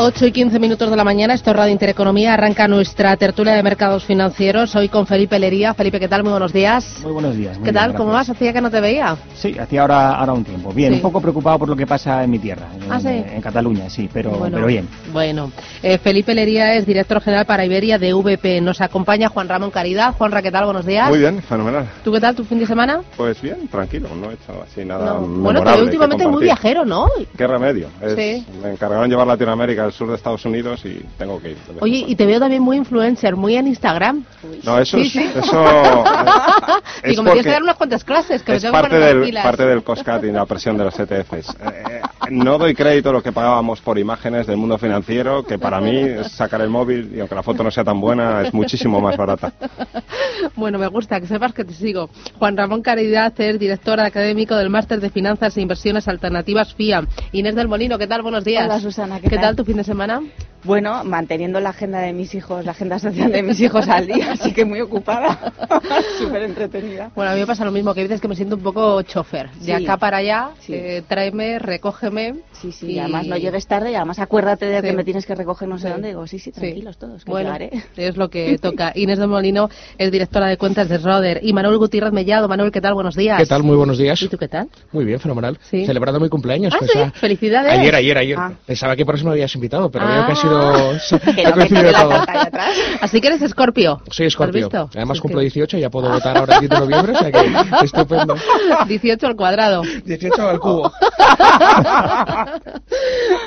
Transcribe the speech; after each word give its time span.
8 0.00 0.26
y 0.26 0.32
15 0.32 0.58
minutos 0.60 0.88
de 0.90 0.96
la 0.96 1.02
mañana, 1.02 1.34
esto 1.34 1.50
es 1.50 1.56
Radio 1.56 1.72
Intereconomía, 1.72 2.34
arranca 2.34 2.68
nuestra 2.68 3.16
tertulia 3.16 3.54
de 3.54 3.62
mercados 3.64 4.04
financieros, 4.04 4.76
hoy 4.76 4.88
con 4.88 5.06
Felipe 5.08 5.38
Lería. 5.40 5.74
Felipe, 5.74 5.98
¿qué 5.98 6.06
tal? 6.06 6.22
Muy 6.22 6.30
buenos 6.30 6.52
días. 6.52 7.00
Muy 7.02 7.10
buenos 7.12 7.36
días. 7.36 7.58
¿Qué 7.64 7.72
tal? 7.72 7.94
¿Cómo 7.94 8.12
vas? 8.12 8.30
Hacía 8.30 8.52
que 8.52 8.60
no 8.60 8.70
te 8.70 8.80
veía. 8.80 9.16
Sí, 9.34 9.58
hacía 9.58 9.80
ahora, 9.82 10.14
ahora 10.14 10.34
un 10.34 10.44
tiempo. 10.44 10.72
Bien, 10.72 10.92
un 10.94 11.00
poco 11.00 11.20
preocupado 11.20 11.58
por 11.58 11.68
lo 11.68 11.74
que 11.74 11.84
pasa 11.86 12.22
en 12.22 12.30
mi 12.30 12.38
tierra, 12.38 12.68
en, 12.80 12.92
¿Ah, 12.92 13.00
sí? 13.00 13.08
en 13.08 13.40
Cataluña, 13.42 13.90
sí, 13.90 14.08
pero, 14.12 14.38
pero 14.50 14.66
bien. 14.66 14.88
Bueno, 15.12 15.50
eh, 15.82 15.98
Felipe 15.98 16.32
Lería 16.32 16.74
es 16.74 16.86
director 16.86 17.20
general 17.20 17.44
para 17.46 17.64
Iberia 17.64 17.98
de 17.98 18.12
VP. 18.14 18.60
Nos 18.60 18.80
acompaña 18.80 19.28
Juan 19.28 19.48
Ramón 19.48 19.72
Caridad. 19.72 20.14
Juanra, 20.14 20.42
¿qué 20.42 20.52
tal? 20.52 20.64
Buenos 20.66 20.86
días. 20.86 21.08
Muy 21.08 21.18
bien, 21.18 21.42
fenomenal. 21.42 21.88
¿Tú 22.04 22.12
qué 22.12 22.20
tal 22.20 22.36
tu 22.36 22.44
fin 22.44 22.60
de 22.60 22.66
semana? 22.66 23.00
Pues 23.16 23.42
bien, 23.42 23.66
tranquilo, 23.66 24.08
no 24.14 24.30
he 24.30 24.34
hecho 24.34 24.62
así 24.62 24.84
nada 24.84 25.14
No. 25.14 25.20
Bueno, 25.26 25.64
que 25.64 25.80
últimamente 25.82 26.26
muy 26.28 26.44
viajero, 26.44 26.84
¿no? 26.84 27.08
¿Qué 27.36 27.46
remedio? 27.48 27.88
Es- 28.00 28.14
Sí. 28.18 28.44
Me 28.62 28.70
encargaron 28.72 29.08
llevar 29.08 29.26
Latinoamérica 29.26 29.87
al 29.88 29.92
sur 29.94 30.08
de 30.08 30.14
Estados 30.16 30.44
Unidos 30.44 30.84
y 30.84 31.00
tengo 31.18 31.40
que 31.40 31.50
ir. 31.50 31.56
Oye, 31.80 32.04
y 32.06 32.14
te 32.14 32.26
veo 32.26 32.38
también 32.38 32.62
muy 32.62 32.76
influencer, 32.76 33.36
muy 33.36 33.56
en 33.56 33.66
Instagram. 33.66 34.24
No, 34.64 34.78
eso 34.78 34.98
Sí, 34.98 35.06
es, 35.06 35.12
sí. 35.12 35.30
eso 35.34 35.64
es 37.02 37.10
Digo, 37.10 37.22
me 37.22 37.30
tienes 37.32 37.46
que 37.46 37.52
dar 37.52 37.62
unas 37.62 37.76
cuantas 37.76 38.04
clases, 38.04 38.42
que 38.42 38.52
me 38.52 38.56
es 38.56 38.62
tengo 38.62 38.74
que 38.76 38.80
parte 38.82 38.98
del, 38.98 39.32
parte 39.42 39.64
del 39.66 39.82
COSCAT 39.82 40.24
y 40.24 40.32
la 40.32 40.46
presión 40.46 40.76
de 40.78 40.84
los 40.84 40.98
ETFs. 40.98 41.56
Eh, 41.60 42.00
no 42.30 42.58
doy 42.58 42.74
crédito 42.74 43.10
a 43.10 43.12
lo 43.12 43.22
que 43.22 43.32
pagábamos 43.32 43.80
por 43.80 43.98
imágenes 43.98 44.46
del 44.46 44.56
mundo 44.56 44.78
financiero, 44.78 45.42
que 45.44 45.58
para 45.58 45.80
mí 45.80 45.96
es 45.96 46.32
sacar 46.32 46.60
el 46.60 46.68
móvil 46.68 47.10
y 47.14 47.20
aunque 47.20 47.34
la 47.34 47.42
foto 47.42 47.62
no 47.62 47.70
sea 47.70 47.84
tan 47.84 48.00
buena, 48.00 48.42
es 48.42 48.52
muchísimo 48.54 49.00
más 49.00 49.16
barata. 49.16 49.52
Bueno, 50.54 50.78
me 50.78 50.86
gusta 50.86 51.20
que 51.20 51.26
sepas 51.26 51.52
que 51.52 51.64
te 51.64 51.72
sigo. 51.72 52.10
Juan 52.38 52.56
Ramón 52.56 52.82
Caridad 52.82 53.32
es 53.40 53.58
director 53.58 53.98
académico 54.00 54.54
del 54.56 54.70
Máster 54.70 55.00
de 55.00 55.10
Finanzas 55.10 55.56
e 55.56 55.60
Inversiones 55.60 56.06
Alternativas 56.08 56.74
FIA. 56.74 57.04
Inés 57.32 57.54
del 57.54 57.68
Molino, 57.68 57.98
¿qué 57.98 58.06
tal? 58.06 58.22
Buenos 58.22 58.44
días. 58.44 58.64
Hola, 58.66 58.80
Susana, 58.80 59.20
¿qué 59.20 59.28
¿Qué 59.28 59.36
tal? 59.36 59.44
tal 59.46 59.56
tu 59.56 59.64
fin 59.64 59.77
de 59.78 59.84
semana? 59.84 60.22
Bueno, 60.64 61.04
manteniendo 61.04 61.60
la 61.60 61.70
agenda 61.70 62.00
de 62.00 62.12
mis 62.12 62.34
hijos, 62.34 62.64
la 62.64 62.72
agenda 62.72 62.98
social 62.98 63.30
de 63.32 63.42
mis 63.42 63.60
hijos 63.60 63.88
al 63.88 64.06
día, 64.06 64.32
así 64.32 64.52
que 64.52 64.64
muy 64.64 64.80
ocupada, 64.80 65.52
súper 66.18 66.42
entretenida. 66.42 67.10
Bueno, 67.14 67.30
a 67.30 67.34
mí 67.34 67.40
me 67.40 67.46
pasa 67.46 67.64
lo 67.64 67.70
mismo, 67.70 67.94
que 67.94 68.02
veces 68.02 68.20
que 68.20 68.28
me 68.28 68.34
siento 68.34 68.56
un 68.56 68.62
poco 68.62 69.00
chofer. 69.02 69.50
De 69.52 69.64
Sí. 69.66 69.72
acá 69.72 69.96
para 69.96 70.18
allá, 70.18 70.50
Sí. 70.60 70.74
eh, 70.74 71.02
tráeme, 71.06 71.58
recógeme. 71.58 72.34
Sí, 72.52 72.72
sí, 72.72 72.86
y 72.86 72.92
y 72.94 72.98
además 72.98 73.26
no 73.26 73.36
llegues 73.36 73.66
tarde 73.66 73.92
y 73.92 73.94
además 73.94 74.18
acuérdate 74.18 74.66
de 74.66 74.80
Sí. 74.80 74.86
que 74.88 74.92
me 74.92 75.04
tienes 75.04 75.26
que 75.26 75.34
recoger 75.36 75.68
no 75.68 75.78
sé 75.78 75.86
Sí. 75.86 75.92
dónde. 75.92 76.08
Digo, 76.08 76.26
sí, 76.26 76.38
sí, 76.38 76.50
Sí. 76.52 76.60
tranquilos 76.60 76.98
todos, 76.98 77.24
que 77.24 77.30
bueno, 77.30 77.46
llegaré. 77.52 77.70
es 77.96 78.16
lo 78.16 78.28
que 78.28 78.58
toca. 78.62 78.92
Inés 78.96 79.18
del 79.20 79.28
Molino 79.28 79.70
es 79.96 80.10
directora 80.10 80.48
de 80.48 80.56
cuentas 80.56 80.88
de 80.88 80.98
Roder. 80.98 81.40
Y 81.42 81.52
Manuel 81.52 81.78
Gutiérrez 81.78 82.12
Mellado. 82.12 82.48
Manuel, 82.48 82.72
¿qué 82.72 82.80
tal? 82.80 82.94
Buenos 82.94 83.14
días. 83.14 83.38
¿Qué 83.38 83.46
tal? 83.46 83.62
Muy 83.62 83.76
buenos 83.76 83.96
días. 83.96 84.20
¿Y 84.22 84.28
tú 84.28 84.36
qué 84.36 84.48
tal? 84.48 84.68
Muy 84.92 85.04
bien, 85.04 85.20
fenomenal. 85.20 85.56
Sí. 85.70 85.86
Celebrando 85.86 86.18
mi 86.18 86.28
cumpleaños. 86.28 86.74
Ah, 86.74 86.78
pues, 86.80 86.90
sí, 86.90 86.98
felicidades. 87.14 87.72
Ayer, 87.72 87.94
ayer, 87.94 88.18
ayer. 88.18 88.36
Ah. 88.38 88.52
Pensaba 88.66 88.96
que 88.96 89.06
por 89.06 89.14
eso 89.14 89.24
me 89.24 89.30
habías 89.30 89.54
invitado, 89.54 89.90
pero 89.90 90.04
Ah. 90.06 90.14
veo 90.14 90.26
que 90.26 90.34
sido... 90.48 91.20
Que 91.34 91.46
ha 91.46 92.02
todo. 92.02 92.12
Así 93.00 93.20
que 93.20 93.28
eres 93.28 93.42
Escorpio. 93.42 94.00
Soy 94.10 94.26
¿Has 94.26 94.32
Escorpio. 94.32 94.68
Además 94.94 95.16
Sí, 95.18 95.22
cumplo 95.22 95.38
que- 95.38 95.44
18 95.44 95.76
y 95.78 95.80
ya 95.80 95.90
puedo 95.90 96.10
votar 96.10 96.36
ahora 96.36 96.54
el 96.56 96.60
10 96.60 96.70
de 96.70 96.78
noviembre, 96.80 97.12
o 97.12 97.18
sea 97.18 97.30
que 97.32 97.84
estupendo. 97.84 98.34
18 98.86 99.26
al 99.26 99.36
cuadrado. 99.36 99.82
18 100.04 100.48
al 100.48 100.58
cubo. 100.60 100.92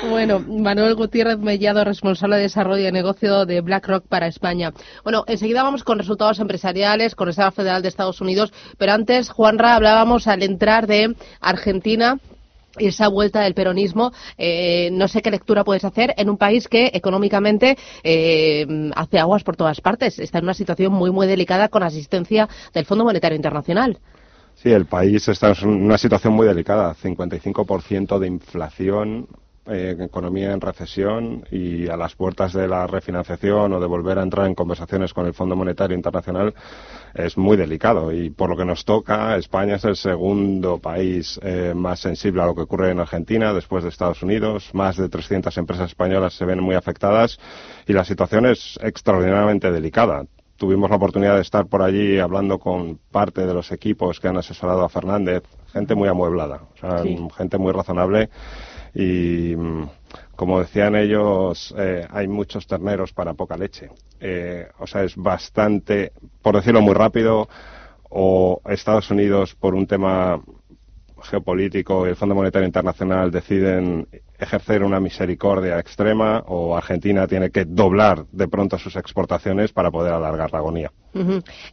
Bueno, 0.08 0.40
Manuel 0.40 0.94
Gutiérrez 0.94 1.38
Mellado, 1.38 1.84
responsable 1.84 2.36
de 2.36 2.42
desarrollo 2.42 2.84
de 2.84 2.92
negocio 2.92 3.46
de 3.46 3.60
BlackRock 3.60 4.06
para 4.06 4.26
España. 4.26 4.72
Bueno, 5.04 5.24
enseguida 5.26 5.62
vamos 5.62 5.84
con 5.84 5.98
resultados 5.98 6.38
empresariales, 6.40 7.14
con 7.14 7.26
Reserva 7.26 7.50
Federal 7.50 7.82
de 7.82 7.88
Estados 7.88 8.20
Unidos, 8.20 8.52
pero 8.78 8.92
antes, 8.92 9.30
Juanra, 9.30 9.74
hablábamos 9.74 10.26
al 10.26 10.42
entrar 10.42 10.86
de 10.86 11.14
Argentina 11.40 12.18
esa 12.78 13.08
vuelta 13.08 13.40
del 13.40 13.54
peronismo, 13.54 14.12
eh, 14.38 14.90
no 14.92 15.08
sé 15.08 15.22
qué 15.22 15.30
lectura 15.30 15.64
puedes 15.64 15.84
hacer 15.84 16.14
en 16.16 16.30
un 16.30 16.38
país 16.38 16.68
que 16.68 16.90
económicamente 16.94 17.76
eh, 18.02 18.90
hace 18.94 19.18
aguas 19.18 19.42
por 19.42 19.56
todas 19.56 19.80
partes. 19.80 20.18
Está 20.18 20.38
en 20.38 20.44
una 20.44 20.54
situación 20.54 20.92
muy, 20.92 21.10
muy 21.10 21.26
delicada 21.26 21.68
con 21.68 21.82
asistencia 21.82 22.48
del 22.72 22.86
Fondo 22.86 23.04
Monetario 23.04 23.36
Internacional. 23.36 23.98
Sí, 24.54 24.70
el 24.70 24.86
país 24.86 25.26
está 25.28 25.52
en 25.62 25.68
una 25.68 25.98
situación 25.98 26.34
muy 26.34 26.46
delicada, 26.46 26.94
55% 26.94 28.18
de 28.18 28.26
inflación, 28.26 29.26
eh, 29.66 29.96
economía 30.00 30.52
en 30.52 30.60
recesión 30.60 31.44
y 31.50 31.88
a 31.88 31.96
las 31.96 32.16
puertas 32.16 32.52
de 32.52 32.66
la 32.66 32.86
refinanciación 32.86 33.72
o 33.72 33.80
de 33.80 33.86
volver 33.86 34.18
a 34.18 34.22
entrar 34.22 34.46
en 34.46 34.54
conversaciones 34.54 35.14
con 35.14 35.26
el 35.26 35.34
Fondo 35.34 35.54
Monetario 35.54 35.96
Internacional 35.96 36.52
es 37.14 37.38
muy 37.38 37.56
delicado 37.56 38.10
y 38.10 38.30
por 38.30 38.50
lo 38.50 38.56
que 38.56 38.64
nos 38.64 38.84
toca, 38.84 39.36
España 39.36 39.76
es 39.76 39.84
el 39.84 39.96
segundo 39.96 40.78
país 40.78 41.38
eh, 41.42 41.74
más 41.76 42.00
sensible 42.00 42.42
a 42.42 42.46
lo 42.46 42.54
que 42.54 42.62
ocurre 42.62 42.90
en 42.90 42.98
Argentina 43.00 43.52
después 43.52 43.84
de 43.84 43.90
Estados 43.90 44.22
Unidos. 44.22 44.70
Más 44.72 44.96
de 44.96 45.08
300 45.08 45.56
empresas 45.58 45.90
españolas 45.90 46.34
se 46.34 46.44
ven 46.44 46.60
muy 46.60 46.74
afectadas 46.74 47.38
y 47.86 47.92
la 47.92 48.04
situación 48.04 48.46
es 48.46 48.78
extraordinariamente 48.82 49.70
delicada 49.70 50.24
tuvimos 50.56 50.90
la 50.90 50.96
oportunidad 50.96 51.34
de 51.34 51.42
estar 51.42 51.66
por 51.66 51.82
allí 51.82 52.20
hablando 52.20 52.60
con 52.60 53.00
parte 53.10 53.46
de 53.46 53.52
los 53.52 53.72
equipos 53.72 54.20
que 54.20 54.28
han 54.28 54.36
asesorado 54.36 54.84
a 54.84 54.88
Fernández, 54.88 55.42
gente 55.72 55.96
muy 55.96 56.08
amueblada, 56.08 56.62
o 56.74 56.76
sea, 56.78 57.02
Sí. 57.02 57.18
gente 57.36 57.58
muy 57.58 57.72
razonable 57.72 58.30
y 58.94 59.54
mm, 59.56 59.88
como 60.36 60.60
decían 60.60 60.96
ellos, 60.96 61.74
eh, 61.78 62.06
hay 62.10 62.28
muchos 62.28 62.66
terneros 62.66 63.12
para 63.12 63.34
poca 63.34 63.56
leche. 63.56 63.90
Eh, 64.20 64.68
o 64.78 64.86
sea, 64.86 65.04
es 65.04 65.16
bastante, 65.16 66.12
por 66.42 66.56
decirlo 66.56 66.80
muy 66.80 66.94
rápido, 66.94 67.48
o 68.08 68.60
Estados 68.66 69.10
Unidos 69.10 69.54
por 69.54 69.74
un 69.74 69.86
tema 69.86 70.40
geopolítico 71.22 72.06
y 72.06 72.10
el 72.10 72.16
Fondo 72.16 72.34
Monetario 72.34 72.66
Internacional 72.66 73.30
deciden 73.30 74.08
ejercer 74.38 74.82
una 74.82 75.00
misericordia 75.00 75.78
extrema 75.78 76.42
o 76.46 76.76
Argentina 76.76 77.26
tiene 77.26 77.50
que 77.50 77.64
doblar 77.64 78.26
de 78.32 78.48
pronto 78.48 78.78
sus 78.78 78.96
exportaciones 78.96 79.72
para 79.72 79.90
poder 79.90 80.12
alargar 80.12 80.52
la 80.52 80.58
agonía. 80.58 80.90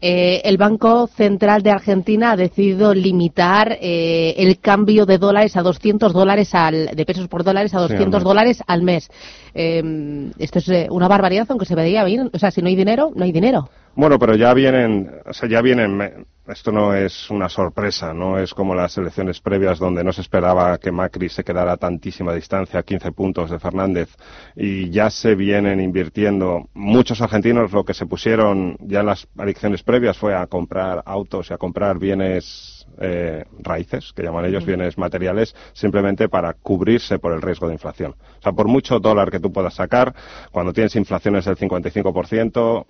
Eh, 0.01 0.41
el 0.43 0.57
Banco 0.57 1.07
Central 1.07 1.63
de 1.63 1.71
Argentina 1.71 2.31
ha 2.31 2.35
decidido 2.35 2.93
limitar 2.93 3.77
eh, 3.81 4.35
el 4.37 4.59
cambio 4.59 5.05
de 5.05 5.17
dólares 5.17 5.55
a 5.55 5.61
200 5.61 6.11
dólares 6.13 6.53
al, 6.53 6.87
de 6.93 7.05
pesos 7.05 7.27
por 7.27 7.43
dólares 7.43 7.73
a 7.73 7.77
Sí, 7.87 7.93
200 7.93 8.05
al 8.05 8.11
mes. 8.19 8.23
dólares 8.23 8.63
al 8.67 8.81
mes. 8.83 9.09
Eh, 9.53 10.31
esto 10.37 10.59
es 10.59 10.69
eh, 10.69 10.87
una 10.89 11.07
barbaridad, 11.07 11.47
aunque 11.49 11.65
se 11.65 11.75
veía 11.75 12.03
bien. 12.03 12.29
O 12.33 12.39
sea, 12.39 12.51
si 12.51 12.61
no 12.61 12.67
hay 12.67 12.75
dinero, 12.75 13.11
no 13.15 13.23
hay 13.23 13.31
dinero. 13.31 13.69
Bueno, 13.95 14.17
pero 14.19 14.35
ya 14.35 14.53
vienen, 14.53 15.09
o 15.25 15.33
sea, 15.33 15.49
ya 15.49 15.61
vienen, 15.61 16.25
esto 16.47 16.71
no 16.71 16.93
es 16.93 17.29
una 17.31 17.49
sorpresa, 17.49 18.13
no 18.13 18.37
es 18.37 18.53
como 18.53 18.73
las 18.73 18.97
elecciones 18.97 19.41
previas 19.41 19.77
donde 19.79 20.03
no 20.03 20.13
se 20.13 20.21
esperaba 20.21 20.77
que 20.77 20.91
Macri 20.91 21.27
se 21.27 21.43
quedara 21.43 21.73
a 21.73 21.77
tantísima 21.77 22.33
distancia, 22.33 22.83
15 22.83 23.11
puntos 23.11 23.49
de 23.49 23.59
Fernández, 23.59 24.09
y 24.55 24.89
ya 24.89 25.09
se 25.09 25.35
vienen 25.35 25.81
invirtiendo. 25.81 26.69
Muchos 26.73 27.19
argentinos 27.21 27.73
lo 27.73 27.83
que 27.83 27.93
se 27.93 28.05
pusieron 28.05 28.77
ya 28.79 29.01
en 29.01 29.07
las 29.07 29.27
elecciones 29.37 29.83
previas 29.83 30.17
fue 30.17 30.35
a 30.35 30.47
comprar 30.47 31.03
autos 31.05 31.49
y 31.49 31.53
a 31.53 31.57
comprar 31.57 31.99
bienes 31.99 32.87
eh, 32.99 33.45
raíces, 33.59 34.11
que 34.13 34.23
llaman 34.23 34.45
ellos 34.45 34.65
bienes 34.65 34.97
materiales, 34.97 35.55
simplemente 35.73 36.27
para 36.29 36.53
cubrirse 36.53 37.19
por 37.19 37.33
el 37.33 37.41
riesgo 37.41 37.67
de 37.67 37.73
inflación. 37.73 38.15
O 38.39 38.41
sea, 38.41 38.51
por 38.51 38.67
mucho 38.67 38.99
dólar 38.99 39.31
que 39.31 39.39
tú 39.39 39.51
puedas 39.51 39.75
sacar, 39.75 40.13
cuando 40.51 40.73
tienes 40.73 40.95
inflaciones 40.95 41.45
del 41.45 41.57
55%, 41.57 42.85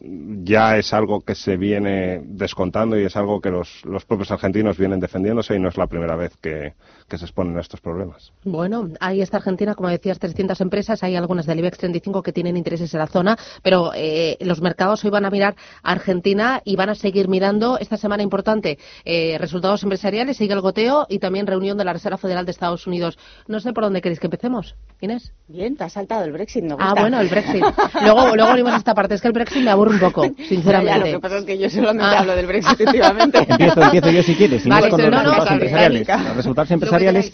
ya 0.00 0.76
es 0.76 0.92
algo 0.92 1.20
que 1.20 1.34
se 1.34 1.56
viene 1.56 2.20
descontando 2.24 2.98
y 2.98 3.04
es 3.04 3.16
algo 3.16 3.40
que 3.40 3.50
los, 3.50 3.84
los 3.84 4.04
propios 4.04 4.30
argentinos 4.30 4.78
vienen 4.78 5.00
defendiéndose 5.00 5.56
y 5.56 5.58
no 5.58 5.68
es 5.68 5.76
la 5.76 5.86
primera 5.86 6.14
vez 6.14 6.36
que, 6.40 6.74
que 7.08 7.18
se 7.18 7.24
exponen 7.24 7.56
a 7.56 7.60
estos 7.60 7.80
problemas. 7.80 8.32
Bueno, 8.44 8.88
ahí 9.00 9.22
está 9.22 9.38
Argentina, 9.38 9.74
como 9.74 9.88
decías, 9.88 10.18
300 10.18 10.60
empresas. 10.60 11.02
Hay 11.02 11.16
algunas 11.16 11.46
del 11.46 11.58
IBEX 11.58 11.78
35 11.78 12.22
que 12.22 12.32
tienen 12.32 12.56
intereses 12.56 12.92
en 12.94 13.00
la 13.00 13.06
zona, 13.06 13.36
pero 13.62 13.92
eh, 13.94 14.36
los 14.40 14.60
mercados 14.60 15.04
hoy 15.04 15.10
van 15.10 15.24
a 15.24 15.30
mirar 15.30 15.56
a 15.82 15.92
Argentina 15.92 16.62
y 16.64 16.76
van 16.76 16.90
a 16.90 16.94
seguir 16.94 17.28
mirando 17.28 17.78
esta 17.78 17.96
semana 17.96 18.22
importante 18.22 18.78
eh, 19.04 19.36
resultados 19.38 19.82
empresariales, 19.82 20.36
sigue 20.36 20.54
el 20.54 20.60
goteo 20.60 21.06
y 21.08 21.18
también 21.18 21.46
reunión 21.46 21.76
de 21.76 21.84
la 21.84 21.92
Reserva 21.92 22.18
Federal 22.18 22.44
de 22.44 22.52
Estados 22.52 22.86
Unidos. 22.86 23.18
No 23.48 23.58
sé 23.60 23.72
por 23.72 23.84
dónde 23.84 24.00
queréis 24.00 24.20
que 24.20 24.26
empecemos, 24.26 24.76
Inés. 25.00 25.32
Bien, 25.48 25.76
te 25.76 25.84
has 25.84 25.94
saltado 25.94 26.24
el 26.24 26.32
Brexit, 26.32 26.64
gusta. 26.64 26.90
Ah, 26.90 26.94
bueno, 27.00 27.20
el 27.20 27.28
Brexit. 27.28 27.64
Luego, 28.02 28.36
luego 28.36 28.52
venimos 28.52 28.72
a 28.72 28.76
esta 28.76 28.94
parte. 28.94 29.14
Es 29.14 29.20
que 29.20 29.28
el 29.28 29.32
Brexit 29.32 29.62
me 29.62 29.70
aburre 29.70 29.87
un 29.88 29.98
poco, 29.98 30.24
Ya, 30.26 30.30
ya, 30.36 30.48
sinceramente. 30.48 30.98
lo 30.98 31.04
que 31.04 31.20
pasa 31.20 31.38
es 31.38 31.44
que 31.44 31.58
yo 31.58 31.70
solamente 31.70 32.04
Ah. 32.16 32.20
hablo 32.20 32.36
del 32.36 32.46
Brexit 32.46 32.80
últimamente. 32.80 33.38
Empiezo, 33.48 33.82
empiezo 33.82 34.10
yo 34.10 34.22
si 34.22 34.34
quieres. 34.34 34.66
Vale, 34.66 34.90
Seguimos 34.90 34.90
con 34.90 35.10
no, 35.10 35.10
los 35.10 35.12
no, 35.12 35.30
resultados 35.30 35.48
no, 35.50 35.54
empresariales. 35.54 36.08
Los 36.08 36.36
resultados 36.36 36.56
Lo 36.56 36.68
que 36.68 36.74
empresariales. 36.74 37.32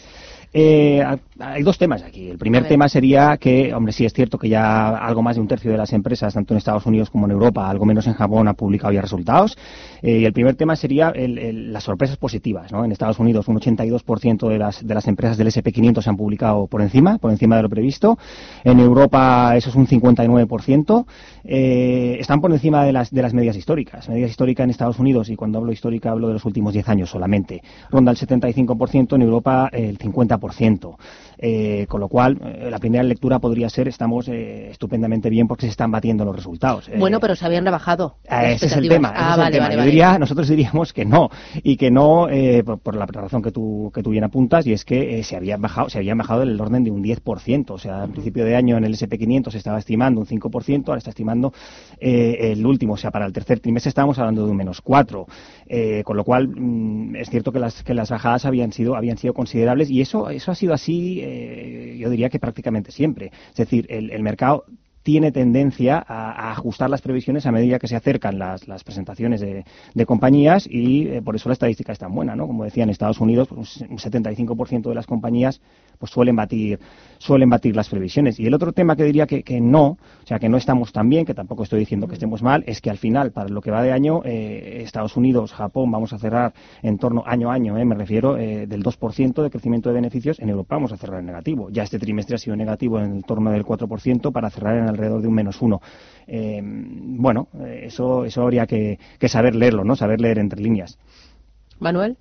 Eh, 0.57 1.05
hay 1.41 1.63
dos 1.65 1.79
temas 1.79 2.05
aquí. 2.05 2.31
El 2.31 2.39
primer 2.39 2.69
tema 2.69 2.89
sería 2.89 3.37
que, 3.39 3.75
hombre, 3.75 3.93
sí 3.93 4.05
es 4.05 4.13
cierto 4.13 4.39
que 4.39 4.49
ya 4.49 4.97
algo 4.97 5.21
más 5.21 5.35
de 5.35 5.43
un 5.43 5.49
tercio 5.49 5.73
de 5.73 5.77
las 5.77 5.93
empresas, 5.93 6.33
tanto 6.33 6.55
en 6.55 6.59
Estados 6.59 6.87
Unidos 6.87 7.11
como 7.11 7.27
en 7.27 7.33
Europa, 7.33 7.69
algo 7.69 7.85
menos 7.85 8.07
en 8.07 8.13
Japón, 8.13 8.47
ha 8.47 8.55
publicado 8.55 8.93
ya 8.93 9.01
resultados. 9.01 9.59
Eh, 10.01 10.21
y 10.21 10.25
el 10.25 10.33
primer 10.33 10.55
tema 10.55 10.77
sería 10.77 11.13
las 11.17 11.83
sorpresas 11.83 12.19
positivas. 12.19 12.71
¿no? 12.71 12.85
En 12.85 12.93
Estados 12.93 13.19
Unidos, 13.19 13.49
un 13.49 13.59
82% 13.59 14.49
de 14.49 14.59
las, 14.59 14.87
de 14.87 14.95
las 14.95 15.09
empresas 15.09 15.37
del 15.37 15.49
SP500 15.49 16.03
se 16.03 16.11
han 16.11 16.17
publicado 16.17 16.69
por 16.69 16.83
encima, 16.83 17.19
por 17.19 17.33
encima 17.33 17.57
de 17.57 17.63
lo 17.63 17.69
previsto. 17.69 18.17
En 18.63 18.79
Europa, 18.79 19.57
eso 19.57 19.71
es 19.71 19.75
un 19.75 19.89
59%. 19.89 21.05
Eh, 21.43 22.17
están 22.21 22.41
por 22.41 22.53
encima 22.53 22.85
de 22.85 22.93
las, 22.93 23.11
de 23.11 23.23
las 23.23 23.35
medias 23.35 23.57
históricas. 23.57 24.09
Medias 24.09 24.31
históricas 24.31 24.63
en 24.63 24.71
Estados 24.71 25.01
Unidos, 25.01 25.29
y 25.31 25.35
cuando 25.35 25.59
hablo 25.59 25.73
histórica 25.73 26.13
hablo 26.13 26.29
de 26.29 26.35
los 26.35 26.45
últimos 26.45 26.73
10 26.75 26.89
años 26.91 27.11
solamente, 27.11 27.61
ronda 27.91 28.13
el 28.13 28.17
75%, 28.17 29.17
en 29.17 29.23
Europa 29.23 29.69
el 29.73 29.99
50% 29.99 30.44
por 30.45 30.53
ciento. 30.53 30.99
Eh, 31.39 31.87
con 31.89 32.01
lo 32.01 32.09
cual, 32.09 32.39
eh, 32.43 32.69
la 32.71 32.79
primera 32.79 33.03
lectura 33.03 33.39
podría 33.39 33.69
ser 33.69 33.89
estamos 33.89 34.29
eh, 34.29 34.71
estupendamente 34.71 35.31
bien 35.31 35.49
porque 35.49 35.67
se 35.67 35.71
están 35.71 35.91
batiendo 35.91 36.25
los 36.25 36.35
resultados. 36.35 36.91
bueno, 36.97 37.21
pero 37.21 37.35
se 37.35 37.45
habían 37.45 37.65
rebajado. 37.65 38.17
ese 38.25 38.67
es 38.67 38.77
el 38.77 38.89
tema. 38.89 39.13
Ah, 39.15 39.37
vale, 39.37 39.59
Vale, 39.59 40.19
nosotros 40.19 40.49
diríamos 40.49 40.93
que 40.93 41.05
no 41.05 41.31
y 41.63 41.77
que 41.77 41.91
no 41.91 42.29
por, 42.83 42.97
la 42.97 43.07
razón 43.07 43.43
que 43.43 43.51
tú 43.51 43.91
que 43.95 44.03
tú 44.03 44.11
bien 44.11 44.25
apuntas 44.25 44.67
y 44.67 44.73
es 44.73 44.85
que 44.85 45.23
se 45.23 45.37
habían 45.37 45.61
bajado 45.61 45.89
se 45.89 45.99
habían 45.99 46.19
bajado 46.19 46.41
del 46.41 46.61
orden 46.61 46.85
de 46.85 46.91
un 46.91 47.03
10%, 47.03 47.71
o 47.71 47.79
sea, 47.79 48.03
al 48.03 48.11
principio 48.11 48.45
de 48.45 48.57
año 48.57 48.77
en 48.77 48.85
el 48.85 48.95
SP500 48.95 49.51
se 49.51 49.59
estaba 49.59 49.79
estimando 49.79 50.21
un 50.21 50.27
5%, 50.27 50.89
ahora 50.89 50.99
está 50.99 51.11
estimando 51.11 51.53
el 51.99 52.65
último, 52.65 52.95
o 52.95 52.97
sea, 52.97 53.11
para 53.11 53.27
el 53.27 53.33
tercer 53.33 53.61
trimestre 53.61 53.89
estábamos 53.89 54.19
hablando 54.19 54.45
de 54.45 54.51
un 54.51 54.57
menos 54.57 54.81
4, 54.81 55.27
con 56.05 56.17
lo 56.17 56.25
cual 56.25 56.49
mm, 56.49 57.17
es 57.17 57.31
cierto 57.31 57.53
que 57.53 57.59
las 57.59 57.83
que 57.83 57.95
las 57.95 58.11
bajadas 58.11 58.45
habían 58.45 58.73
sido 58.73 58.97
habían 58.97 59.19
sido 59.19 59.35
considerables 59.35 59.91
y 59.91 60.01
eso 60.01 60.31
eso 60.31 60.53
ha 60.53 60.55
sido 60.55 60.75
así 60.75 61.24
eh, 61.25 61.97
yo 61.99 62.11
diría 62.11 62.29
que 62.29 62.39
prácticamente 62.39 62.93
siempre. 62.93 63.33
Es 63.51 63.57
decir, 63.57 63.87
el, 63.89 64.23
mercado 64.23 64.65
tiene 65.03 65.33
tendencia 65.33 66.05
a, 66.07 66.51
ajustar 66.53 66.91
las 66.91 67.03
previsiones 67.03 67.47
a 67.47 67.53
medida 67.53 67.79
que 67.79 67.89
se 67.89 67.97
acercan 67.97 68.39
las, 68.39 68.85
presentaciones 68.85 69.41
de, 69.41 70.07
compañías 70.07 70.67
y 70.67 71.09
eh, 71.09 71.23
por 71.23 71.37
eso 71.37 71.49
la 71.49 71.55
estadística 71.55 71.93
es 71.93 71.99
tan 71.99 72.15
buena, 72.15 72.37
¿no? 72.37 72.47
Como 72.47 72.65
decía, 72.65 72.85
en 72.85 72.91
Estados 72.91 73.21
Unidos 73.21 73.49
pues, 73.49 73.83
un 73.83 73.99
75% 73.99 74.89
de 74.89 74.95
las 74.95 75.07
compañías 75.07 75.61
pues 76.05 76.13
suelen 76.13 76.37
batir 76.37 76.79
suelen 77.25 77.49
batir 77.49 77.75
las 77.75 77.89
previsiones. 77.89 78.39
Y 78.39 78.47
el 78.47 78.53
otro 78.53 78.73
tema 78.73 78.97
que 78.97 79.05
diría 79.05 79.27
que, 79.27 79.61
no, 79.61 79.87
o 79.87 80.27
sea, 80.27 80.39
que 80.39 80.51
no 80.51 80.59
estamos 80.59 80.93
tan 80.93 81.09
bien, 81.09 81.25
que 81.25 81.33
tampoco 81.33 81.63
estoy 81.63 81.81
diciendo 81.81 82.07
que 82.07 82.15
estemos 82.15 82.43
mal, 82.43 82.63
es 82.67 82.83
que 82.83 82.91
al 82.91 82.99
final, 82.99 83.33
para 83.33 83.49
lo 83.49 83.63
que 83.63 83.71
va 83.71 83.83
de 83.83 83.93
año, 83.93 84.21
eh, 84.25 84.83
Estados 84.83 85.17
Unidos, 85.17 85.55
Japón, 85.55 85.91
vamos 85.91 86.13
a 86.13 86.19
cerrar 86.19 86.53
en 86.83 86.99
torno 86.99 87.23
año 87.27 87.51
a 87.51 87.55
año, 87.55 87.79
eh, 87.79 87.85
me 87.87 87.95
refiero, 87.95 88.35
del 88.35 88.83
2% 88.83 89.43
de 89.43 89.49
crecimiento 89.49 89.89
de 89.89 89.95
beneficios, 89.95 90.39
en 90.39 90.51
Europa 90.51 90.77
vamos 90.77 90.93
a 90.93 90.99
cerrar 90.99 91.21
en 91.21 91.27
negativo. 91.27 91.71
Ya 91.71 91.83
este 91.83 91.99
trimestre 91.99 92.35
ha 92.35 92.39
sido 92.39 92.57
negativo 92.57 92.99
en 92.99 93.17
el 93.17 93.25
torno 93.25 93.51
del 93.51 93.65
4% 93.65 94.31
para 94.31 94.51
cerrar 94.51 94.77
en 94.77 94.89
alrededor 94.89 95.23
de 95.23 95.29
un 95.29 95.35
menos 95.35 95.63
uno. 95.63 95.81
Eh, 96.27 96.61
bueno, 96.63 97.49
eso, 97.81 98.27
eso 98.27 98.43
habría 98.43 98.67
que, 98.67 98.99
saber 99.29 99.55
leerlo, 99.55 99.83
¿no? 99.83 99.97
Saber 99.97 100.21
leer 100.21 100.39
entre 100.39 100.61
líneas. 100.61 100.99
Manuel. 101.81 102.19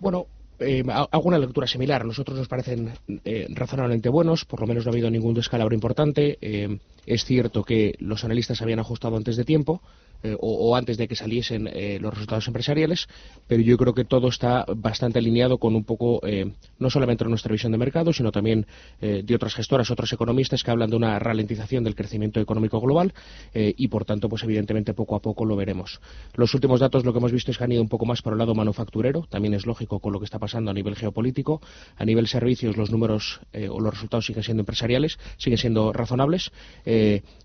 Bueno, 0.00 0.26
eh, 0.60 0.82
hago 0.88 1.28
una 1.28 1.38
lectura 1.38 1.66
similar. 1.66 2.04
Nosotros 2.04 2.38
nos 2.38 2.48
parecen 2.48 2.92
eh, 3.24 3.46
razonablemente 3.50 4.08
buenos, 4.08 4.44
por 4.44 4.60
lo 4.60 4.66
menos 4.66 4.84
no 4.84 4.90
ha 4.90 4.92
habido 4.92 5.10
ningún 5.10 5.34
descalabro 5.34 5.74
importante. 5.74 6.38
Eh, 6.40 6.78
es 7.08 7.24
cierto 7.24 7.64
que 7.64 7.94
los 7.98 8.24
analistas 8.24 8.62
habían 8.62 8.78
ajustado 8.78 9.16
antes 9.16 9.36
de 9.36 9.44
tiempo, 9.44 9.82
eh, 10.24 10.36
o, 10.40 10.74
antes 10.74 10.96
de 10.98 11.06
que 11.06 11.14
saliesen 11.14 11.68
eh, 11.72 11.98
los 12.00 12.12
resultados 12.12 12.48
empresariales, 12.48 13.06
pero 13.46 13.62
yo 13.62 13.76
creo 13.76 13.94
que 13.94 14.04
todo 14.04 14.28
está 14.28 14.66
bastante 14.76 15.20
alineado 15.20 15.58
con 15.58 15.76
un 15.76 15.84
poco, 15.84 16.26
eh, 16.26 16.54
no 16.80 16.90
solamente 16.90 17.24
nuestra 17.24 17.52
visión 17.52 17.70
de 17.70 17.78
mercado, 17.78 18.12
sino 18.12 18.32
también 18.32 18.66
de 19.00 19.34
otras 19.34 19.54
gestoras, 19.54 19.90
otros 19.90 20.12
economistas 20.12 20.64
que 20.64 20.70
hablan 20.70 20.90
de 20.90 20.96
una 20.96 21.18
ralentización 21.18 21.84
del 21.84 21.94
crecimiento 21.94 22.40
económico 22.40 22.80
global 22.80 23.12
y, 23.52 23.88
por 23.88 24.04
tanto, 24.04 24.28
pues 24.28 24.42
evidentemente 24.42 24.94
poco 24.94 25.14
a 25.14 25.20
poco 25.20 25.44
lo 25.44 25.56
veremos. 25.56 26.00
Los 26.34 26.54
últimos 26.54 26.80
datos 26.80 27.04
lo 27.04 27.12
que 27.12 27.18
hemos 27.18 27.32
visto 27.32 27.50
es 27.50 27.58
que 27.58 27.64
han 27.64 27.72
ido 27.72 27.82
un 27.82 27.88
poco 27.88 28.06
más 28.06 28.22
por 28.22 28.32
el 28.32 28.38
lado 28.38 28.54
manufacturero, 28.54 29.26
también 29.28 29.54
es 29.54 29.66
lógico 29.66 30.00
con 30.00 30.12
lo 30.12 30.18
que 30.18 30.24
está 30.24 30.38
pasando 30.38 30.70
a 30.70 30.74
nivel 30.74 30.96
geopolítico. 30.96 31.60
A 31.96 32.04
nivel 32.04 32.26
servicios, 32.26 32.76
los 32.76 32.90
números 32.90 33.40
o 33.70 33.80
los 33.80 33.94
resultados 33.94 34.26
siguen 34.26 34.42
siendo 34.42 34.62
empresariales, 34.62 35.18
siguen 35.36 35.58
siendo 35.58 35.92
razonables, 35.92 36.50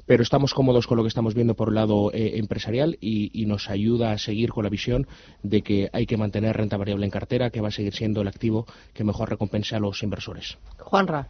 pero 0.06 0.24
estamos 0.24 0.54
cómodos 0.54 0.88
con 0.88 0.98
lo 0.98 1.04
que 1.04 1.08
estamos 1.08 1.34
viendo 1.34 1.56
por 1.56 1.70
el 1.70 1.76
lado 1.76 2.12
empresarial 2.14 2.98
y, 3.00 3.46
nos 3.46 3.70
ayuda 3.70 4.12
a 4.12 4.18
seguir 4.18 4.52
con 4.52 4.64
la 4.64 4.70
visión 4.70 5.08
de 5.44 5.62
que 5.62 5.90
hay 5.92 6.06
que 6.06 6.18
mantener 6.18 6.56
renta 6.56 6.78
variable 6.78 7.06
en 7.06 7.12
cartera, 7.12 7.50
que 7.50 7.62
va 7.62 7.68
a 7.68 7.72
seguir 7.72 7.94
siendo 7.94 8.22
el 8.22 8.28
activo 8.28 8.66
que 8.94 9.04
mejor 9.04 9.30
recompense 9.30 9.76
a 9.76 9.80
los 9.80 10.02
inversores. 10.02 10.58
Juanra. 10.78 11.28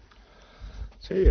Sí, 1.00 1.26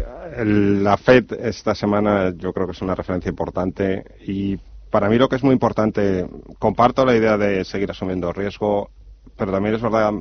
la 0.45 0.97
FED 0.99 1.33
esta 1.41 1.75
semana 1.75 2.33
yo 2.37 2.53
creo 2.53 2.67
que 2.67 2.73
es 2.73 2.83
una 2.83 2.95
referencia 2.95 3.31
importante 3.31 4.05
y 4.27 4.59
para 4.93 5.09
mí 5.09 5.17
lo 5.17 5.31
que 5.31 5.37
es 5.37 5.43
muy 5.43 5.55
importante, 5.55 6.29
comparto 6.59 7.07
la 7.07 7.17
idea 7.17 7.39
de 7.39 7.65
seguir 7.65 7.91
asumiendo 7.91 8.31
riesgo, 8.35 8.91
pero 9.37 9.53
también 9.53 9.75
es 9.75 9.83
verdad 9.83 10.13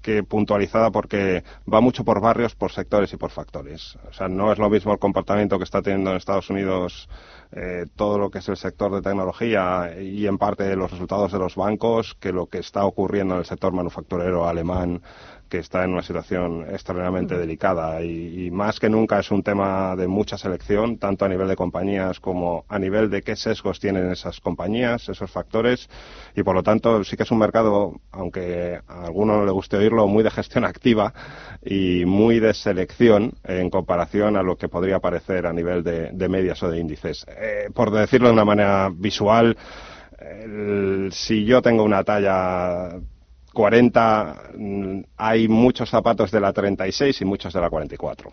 que 0.00 0.22
puntualizada 0.22 0.90
porque 0.90 1.44
va 1.72 1.80
mucho 1.80 2.04
por 2.04 2.20
barrios, 2.20 2.54
por 2.54 2.72
sectores 2.72 3.12
y 3.12 3.16
por 3.16 3.30
factores. 3.30 3.96
O 4.08 4.12
sea, 4.12 4.28
no 4.28 4.52
es 4.52 4.58
lo 4.58 4.70
mismo 4.70 4.92
el 4.92 4.98
comportamiento 4.98 5.58
que 5.58 5.64
está 5.64 5.82
teniendo 5.82 6.10
en 6.10 6.16
Estados 6.16 6.50
Unidos 6.50 7.08
eh, 7.52 7.86
todo 7.96 8.18
lo 8.18 8.30
que 8.30 8.38
es 8.38 8.48
el 8.48 8.56
sector 8.56 8.92
de 8.94 9.02
tecnología 9.02 9.94
y 10.00 10.26
en 10.26 10.38
parte 10.38 10.74
los 10.76 10.90
resultados 10.90 11.32
de 11.32 11.38
los 11.38 11.56
bancos 11.56 12.14
que 12.14 12.32
lo 12.32 12.46
que 12.46 12.58
está 12.58 12.84
ocurriendo 12.84 13.34
en 13.34 13.40
el 13.40 13.46
sector 13.46 13.72
manufacturero 13.72 14.48
alemán 14.48 15.02
que 15.54 15.60
está 15.60 15.84
en 15.84 15.92
una 15.92 16.02
situación 16.02 16.66
extremadamente 16.68 17.38
delicada. 17.38 18.02
Y, 18.02 18.50
más 18.50 18.80
que 18.80 18.88
nunca 18.88 19.20
es 19.20 19.30
un 19.30 19.44
tema 19.44 19.94
de 19.94 20.08
mucha 20.08 20.36
selección, 20.36 20.98
tanto 20.98 21.24
a 21.24 21.28
nivel 21.28 21.46
de 21.46 21.54
compañías 21.54 22.18
como 22.18 22.64
a 22.68 22.76
nivel 22.76 23.08
de 23.08 23.22
qué 23.22 23.36
sesgos 23.36 23.78
tienen 23.78 24.10
esas 24.10 24.40
compañías, 24.40 25.08
esos 25.08 25.30
factores. 25.30 25.88
Y 26.34 26.42
por 26.42 26.56
lo 26.56 26.64
tanto 26.64 27.04
sí 27.04 27.16
que 27.16 27.22
es 27.22 27.30
un 27.30 27.38
mercado, 27.38 28.00
aunque 28.10 28.80
a 28.88 29.04
alguno 29.04 29.36
no 29.36 29.44
le 29.46 29.52
guste 29.52 29.76
oírlo, 29.76 30.08
muy 30.08 30.24
de 30.24 30.32
gestión 30.32 30.64
activa 30.72 31.14
y 31.64 32.04
muy 32.04 32.40
de 32.40 32.52
selección 32.52 33.34
en 33.44 33.70
comparación 33.70 34.36
a 34.36 34.42
lo 34.42 34.56
que 34.56 34.68
podría 34.68 34.98
parecer 34.98 35.46
a 35.46 35.52
nivel 35.52 35.84
de, 35.84 36.28
medias 36.28 36.60
o 36.64 36.68
de 36.68 36.80
índices. 36.80 37.24
Eh, 37.28 37.70
por 37.72 37.92
decirlo 37.92 38.26
de 38.26 38.34
una 38.34 38.44
manera 38.44 38.90
visual, 38.92 39.56
si 41.12 41.44
yo 41.44 41.62
tengo 41.62 41.84
una 41.84 42.02
talla 42.02 42.98
40 43.54 44.42
mm, 44.56 45.00
hay 45.16 45.48
muchos 45.48 45.88
zapatos 45.88 46.30
de 46.30 46.40
la 46.40 46.52
36 46.52 47.22
y 47.22 47.24
muchos 47.24 47.54
de 47.54 47.60
la 47.60 47.70
44. 47.70 48.30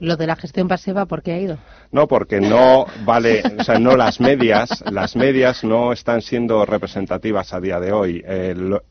Lo 0.00 0.16
de 0.16 0.26
la 0.26 0.34
gestión 0.34 0.66
pasiva, 0.66 1.04
¿por 1.04 1.22
qué 1.22 1.32
ha 1.32 1.38
ido? 1.38 1.58
No, 1.92 2.08
porque 2.08 2.40
no 2.40 2.86
vale, 3.04 3.42
o 3.58 3.62
sea, 3.62 3.78
no 3.78 3.96
las 3.98 4.18
medias, 4.18 4.82
las 4.90 5.14
medias 5.14 5.62
no 5.62 5.92
están 5.92 6.22
siendo 6.22 6.64
representativas 6.64 7.52
a 7.52 7.60
día 7.60 7.78
de 7.78 7.92
hoy. 7.92 8.24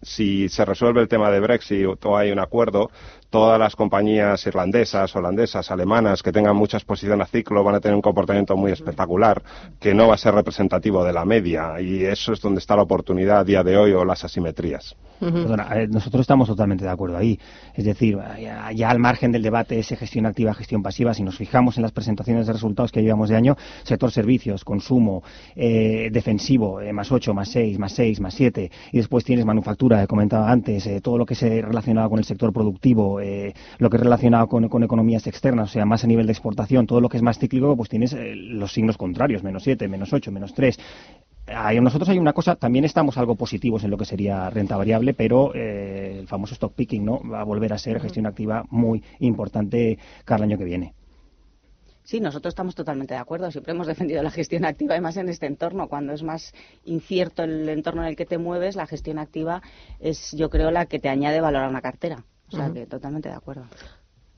si 0.04 0.50
se 0.50 0.66
resuelve 0.66 1.02
el 1.02 1.08
tema 1.08 1.32
de 1.32 1.40
Brexit 1.40 2.06
o 2.06 2.16
hay 2.16 2.32
un 2.32 2.38
acuerdo, 2.38 2.92
todas 3.30 3.60
las 3.60 3.76
compañías 3.76 4.46
irlandesas, 4.46 5.16
holandesas, 5.16 5.70
alemanas 5.72 6.24
que 6.24 6.32
tengan 6.32 6.56
mucha 6.56 6.78
exposición 6.78 7.22
a 7.22 7.26
ciclo 7.26 7.64
van 7.64 7.76
a 7.76 7.80
tener 7.80 7.96
un 7.96 8.02
comportamiento 8.02 8.58
muy 8.58 8.72
espectacular 8.72 9.42
que 9.80 9.94
no 9.94 10.08
va 10.08 10.16
a 10.16 10.18
ser 10.18 10.34
representativo 10.34 11.04
de 11.04 11.14
la 11.14 11.26
media 11.26 11.80
y 11.80 12.04
eso 12.04 12.34
es 12.34 12.42
donde 12.42 12.60
está 12.60 12.76
la 12.76 12.84
oportunidad 12.84 13.40
a 13.40 13.44
día 13.44 13.64
de 13.64 13.78
hoy 13.78 13.92
o 13.92 14.04
las 14.04 14.24
asimetrías. 14.24 14.96
nosotros 15.90 16.22
estamos 16.22 16.48
totalmente 16.48 16.86
de 16.86 16.90
acuerdo 16.90 17.18
ahí. 17.18 17.40
Es 17.76 17.86
decir, 17.86 18.18
ya, 18.74 18.90
al 18.90 19.00
margen 19.00 19.32
del 19.32 19.44
debate 19.44 19.78
ese 19.78 19.96
gestión 19.96 20.26
activa, 20.26 20.54
gestión 20.54 20.82
pasiva, 20.82 21.14
si 21.14 21.24
nos 21.24 21.38
fijamos 21.38 21.78
en 21.78 21.84
las 21.84 21.92
presentaciones 21.92 22.48
de 22.48 22.54
resultados 22.54 22.92
que 22.92 23.02
llevamos 23.02 23.30
de 23.30 23.36
año, 23.36 23.58
sector 23.84 24.12
servicios, 24.12 24.64
consumo, 24.64 25.24
eh, 25.56 26.10
defensivo, 26.12 26.82
eh, 26.82 26.94
más 26.94 27.12
8, 27.12 27.34
más 27.34 27.50
6, 27.50 27.78
más 27.80 27.92
6, 27.94 28.20
más 28.22 28.34
7, 28.34 28.72
y 28.92 28.98
después 28.98 29.24
tienes 29.24 29.46
manufactura, 29.46 30.02
he 30.02 30.08
comentado 30.08 30.46
antes, 30.46 30.88
eh, 30.88 31.02
todo 31.02 31.18
lo 31.18 31.26
que 31.26 31.36
se 31.36 31.62
relacionado 31.62 32.10
con 32.10 32.20
el 32.20 32.26
sector 32.26 32.54
productivo, 32.54 33.19
eh, 33.22 33.54
lo 33.78 33.90
que 33.90 33.98
es 33.98 34.04
relacionado 34.04 34.48
con, 34.48 34.64
economías 34.84 35.28
externas, 35.28 35.70
o 35.70 35.74
sea, 35.74 35.86
más 35.86 36.04
a 36.04 36.08
nivel 36.08 36.26
de 36.26 36.32
exportación, 36.32 36.88
todo 36.88 37.02
lo 37.02 37.10
que 37.10 37.18
es 37.18 37.24
más 37.24 37.40
cíclico, 37.40 37.76
pues 37.76 37.90
tienes 37.90 38.14
eh, 38.14 38.36
los 38.36 38.74
signos 38.74 38.98
contrarios, 38.98 39.44
menos 39.44 39.64
7, 39.64 39.88
menos 39.88 40.12
8, 40.14 40.32
menos 40.32 40.54
3. 40.54 40.80
nosotros 41.82 42.10
hay 42.10 42.20
una 42.20 42.34
cosa, 42.34 42.56
también 42.56 42.86
estamos 42.86 43.18
algo 43.18 43.36
positivos 43.36 43.84
en 43.84 43.92
lo 43.92 43.98
que 43.98 44.06
sería 44.06 44.50
renta 44.50 44.78
variable, 44.78 45.14
pero 45.14 45.54
eh, 45.56 46.18
el 46.20 46.28
famoso 46.28 46.54
stock 46.54 46.74
picking 46.74 47.06
no 47.06 47.22
va 47.28 47.42
a 47.42 47.46
volver 47.46 47.74
a 47.74 47.78
ser 47.78 48.00
gestión 48.00 48.26
activa 48.26 48.66
muy 48.70 49.04
importante 49.20 49.98
cada 50.26 50.44
año 50.44 50.58
que 50.58 50.66
viene. 50.66 50.94
Sí, 52.10 52.20
nosotros 52.20 52.54
estamos 52.54 52.74
totalmente 52.74 53.14
de 53.14 53.20
acuerdo. 53.20 53.52
Siempre 53.52 53.74
hemos 53.74 53.86
defendido 53.86 54.24
la 54.24 54.32
gestión 54.32 54.66
activa, 54.66 54.96
además 54.96 55.16
en 55.18 55.30
este 55.30 55.46
entorno. 55.46 55.88
Cuando 55.88 56.12
es 56.12 56.24
más 56.24 56.56
incierto 56.84 57.44
el 57.44 57.70
entorno 57.70 58.02
en 58.02 58.08
el 58.08 58.16
que 58.16 58.26
te 58.26 58.40
mueves, 58.40 58.76
la 58.76 58.88
gestión 58.88 59.20
activa 59.20 59.62
es, 60.00 60.32
yo 60.32 60.50
creo, 60.50 60.72
la 60.72 60.88
que 60.88 60.98
te 60.98 61.08
añade 61.08 61.40
valor 61.40 61.62
a 61.62 61.70
una 61.70 61.82
cartera. 61.82 62.26
O 62.52 62.56
sea, 62.56 62.72
que 62.72 62.86
totalmente 62.88 63.30
de 63.30 63.36
acuerdo. 63.36 63.64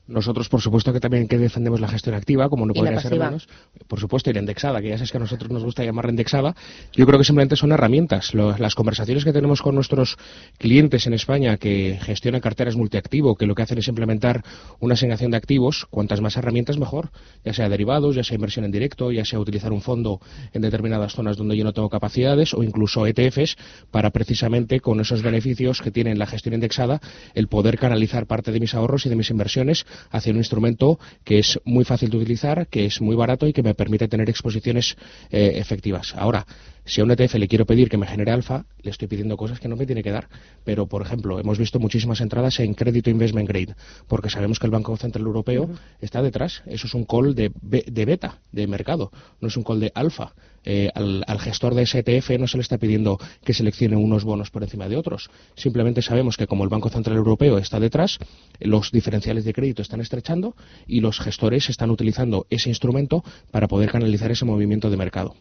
Nosotros, 0.08 0.48
por 0.48 0.60
supuesto, 0.60 0.92
que 0.92 0.98
también 0.98 1.28
que 1.28 1.38
defendemos 1.38 1.80
la 1.80 1.86
gestión 1.86 2.16
activa, 2.16 2.48
como 2.48 2.66
no 2.66 2.74
podría 2.74 3.00
ser 3.00 3.18
menos. 3.18 3.48
Por 3.86 4.00
supuesto, 4.00 4.30
y 4.30 4.32
la 4.32 4.40
indexada, 4.40 4.80
que 4.80 4.88
ya 4.88 4.96
sabes 4.96 5.12
que 5.12 5.16
a 5.16 5.20
nosotros 5.20 5.50
nos 5.50 5.62
gusta 5.62 5.84
llamar 5.84 6.08
indexada. 6.10 6.56
Yo 6.92 7.06
creo 7.06 7.18
que 7.18 7.24
simplemente 7.24 7.54
son 7.54 7.70
herramientas. 7.70 8.34
las 8.34 8.74
conversaciones 8.74 9.24
que 9.24 9.32
tenemos 9.32 9.62
con 9.62 9.76
nuestros 9.76 10.18
clientes 10.58 11.06
en 11.06 11.14
España 11.14 11.56
que 11.56 11.98
gestionan 12.02 12.40
carteras 12.40 12.74
multiactivo, 12.74 13.36
que 13.36 13.46
lo 13.46 13.54
que 13.54 13.62
hacen 13.62 13.78
es 13.78 13.86
implementar 13.86 14.42
una 14.80 14.94
asignación 14.94 15.30
de 15.30 15.36
activos, 15.36 15.86
cuantas 15.88 16.20
más 16.20 16.36
herramientas 16.36 16.78
mejor, 16.78 17.10
ya 17.44 17.52
sea 17.52 17.68
derivados, 17.68 18.16
ya 18.16 18.24
sea 18.24 18.34
inversión 18.34 18.64
en 18.64 18.72
directo, 18.72 19.12
ya 19.12 19.24
sea 19.24 19.38
utilizar 19.38 19.72
un 19.72 19.82
fondo 19.82 20.20
en 20.52 20.62
determinadas 20.62 21.14
zonas 21.14 21.36
donde 21.36 21.56
yo 21.56 21.62
no 21.62 21.72
tengo 21.72 21.88
capacidades, 21.88 22.54
o 22.54 22.64
incluso 22.64 23.06
ETFs, 23.06 23.56
para 23.92 24.10
precisamente 24.10 24.80
con 24.80 25.00
esos 25.00 25.22
beneficios 25.22 25.80
que 25.80 25.92
tiene 25.92 26.16
la 26.16 26.26
gestión 26.26 26.54
indexada, 26.54 27.00
el 27.34 27.46
poder 27.46 27.78
canalizar 27.78 28.26
parte 28.26 28.50
de 28.50 28.58
mis 28.58 28.74
ahorros 28.74 29.06
y 29.06 29.08
de 29.08 29.16
mis 29.16 29.30
inversiones 29.30 29.86
hacia 30.10 30.32
un 30.32 30.38
instrumento 30.38 30.98
que 31.24 31.38
es 31.38 31.60
muy 31.64 31.84
fácil 31.84 32.10
de 32.10 32.18
utilizar, 32.18 32.66
que 32.68 32.86
es 32.86 33.00
muy 33.00 33.16
barato 33.16 33.46
y 33.46 33.52
que 33.52 33.62
me 33.62 33.74
permite 33.74 34.08
tener 34.08 34.28
exposiciones 34.28 34.96
eh, 35.30 35.52
efectivas. 35.56 36.14
Ahora, 36.16 36.46
si 36.84 37.00
a 37.00 37.04
un 37.04 37.10
ETF 37.12 37.34
le 37.34 37.48
quiero 37.48 37.64
pedir 37.64 37.88
que 37.88 37.96
me 37.96 38.06
genere 38.06 38.32
alfa, 38.32 38.64
le 38.82 38.90
estoy 38.90 39.06
pidiendo 39.06 39.36
cosas 39.36 39.60
que 39.60 39.68
no 39.68 39.76
me 39.76 39.86
tiene 39.86 40.02
que 40.02 40.10
dar. 40.10 40.28
Pero, 40.64 40.86
por 40.86 41.02
ejemplo, 41.02 41.38
hemos 41.38 41.58
visto 41.58 41.78
muchísimas 41.78 42.20
entradas 42.20 42.58
en 42.60 42.74
crédito 42.74 43.08
investment 43.08 43.48
grade, 43.48 43.74
porque 44.08 44.30
sabemos 44.30 44.58
que 44.58 44.66
el 44.66 44.72
Banco 44.72 44.96
Central 44.96 45.24
Europeo 45.24 45.70
está 46.00 46.22
detrás. 46.22 46.62
Eso 46.66 46.86
es 46.86 46.94
un 46.94 47.04
call 47.04 47.34
de, 47.34 47.52
beta, 47.62 48.40
de 48.50 48.66
mercado, 48.66 49.12
no 49.40 49.48
es 49.48 49.56
un 49.56 49.62
call 49.62 49.80
de 49.80 49.92
alfa. 49.94 50.32
Eh, 50.64 50.90
al, 50.94 51.40
gestor 51.40 51.74
de 51.74 51.82
ese 51.82 52.04
ETF 52.06 52.38
no 52.38 52.46
se 52.46 52.56
le 52.56 52.62
está 52.62 52.78
pidiendo 52.78 53.18
que 53.44 53.52
seleccione 53.52 53.96
unos 53.96 54.24
bonos 54.24 54.50
por 54.50 54.62
encima 54.62 54.88
de 54.88 54.96
otros. 54.96 55.30
Simplemente 55.56 56.02
sabemos 56.02 56.36
que 56.36 56.46
como 56.46 56.64
el 56.64 56.70
Banco 56.70 56.88
Central 56.88 57.16
Europeo 57.16 57.58
está 57.58 57.80
detrás, 57.80 58.18
los 58.60 58.90
diferenciales 58.92 59.44
de 59.44 59.52
crédito 59.52 59.82
están 59.82 60.00
estrechando 60.00 60.56
y 60.86 61.00
los 61.00 61.20
gestores 61.20 61.68
están 61.68 61.90
utilizando 61.90 62.46
ese 62.50 62.68
instrumento 62.68 63.24
para 63.50 63.68
poder 63.68 63.90
canalizar 63.90 64.30
ese 64.30 64.44
movimiento 64.44 64.90
de 64.90 64.96
mercado. 64.96 65.34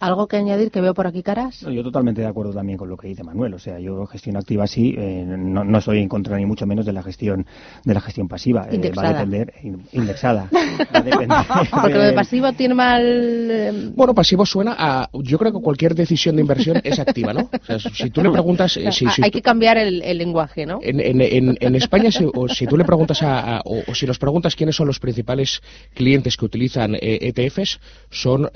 ¿Algo 0.00 0.26
que 0.26 0.36
añadir 0.36 0.70
que 0.70 0.80
veo 0.80 0.92
por 0.92 1.06
aquí 1.06 1.22
caras? 1.22 1.60
yo 1.60 1.82
totalmente 1.82 2.20
de 2.20 2.26
acuerdo 2.26 2.52
también 2.52 2.76
con 2.76 2.88
lo 2.88 2.96
que 2.96 3.08
dice 3.08 3.22
Manuel. 3.22 3.54
O 3.54 3.58
sea, 3.58 3.78
yo 3.78 4.06
gestión 4.06 4.36
activa 4.36 4.66
sí, 4.66 4.94
eh, 4.98 5.24
no, 5.24 5.64
no, 5.64 5.78
estoy 5.78 6.00
en 6.00 6.08
contra 6.08 6.36
ni 6.36 6.46
mucho 6.46 6.66
menos 6.66 6.84
de 6.84 6.92
la 6.92 7.02
gestión 7.02 7.46
de 7.84 7.94
la 7.94 8.00
gestión 8.00 8.26
pasiva. 8.26 8.66
Eh, 8.70 8.90
va 8.90 9.08
a 9.08 9.12
depender 9.12 9.54
indexada. 9.92 10.48
Porque 11.70 11.94
lo 11.94 12.02
de 12.02 12.12
pasivo 12.12 12.52
tiene 12.52 12.74
mal. 12.74 13.02
Eh, 13.50 13.92
bueno, 13.94 14.14
pasivo 14.14 14.44
suena 14.44 14.74
a. 14.76 15.08
Yo 15.12 15.38
creo 15.38 15.52
que 15.52 15.60
cualquier 15.60 15.94
decisión 15.94 16.36
de 16.36 16.42
inversión 16.42 16.80
es 16.82 16.98
activa, 16.98 17.32
¿no? 17.32 17.48
O 17.52 17.64
sea, 17.64 17.78
si 17.78 18.10
tú 18.10 18.22
le 18.22 18.30
preguntas. 18.30 18.72
si, 18.72 19.06
Hay 19.22 19.30
que 19.30 19.42
cambiar 19.42 19.78
el, 19.78 20.18
lenguaje, 20.18 20.66
¿no? 20.66 20.80
En, 20.82 21.00
en, 21.00 21.56
en, 21.60 21.74
España, 21.76 22.10
si, 22.10 22.26
o 22.34 22.48
si 22.48 22.66
tú 22.66 22.76
le 22.76 22.84
preguntas 22.84 23.22
a, 23.22 23.62
o, 23.64 23.94
si 23.94 24.06
nos 24.06 24.18
preguntas 24.18 24.56
quiénes 24.56 24.76
son 24.76 24.86
los 24.86 24.98
principales 24.98 25.62
clientes 25.94 26.36
que 26.36 26.44
utilizan 26.44 26.96
ETFs, 27.00 27.74
e 27.74 27.78
son 28.10 28.50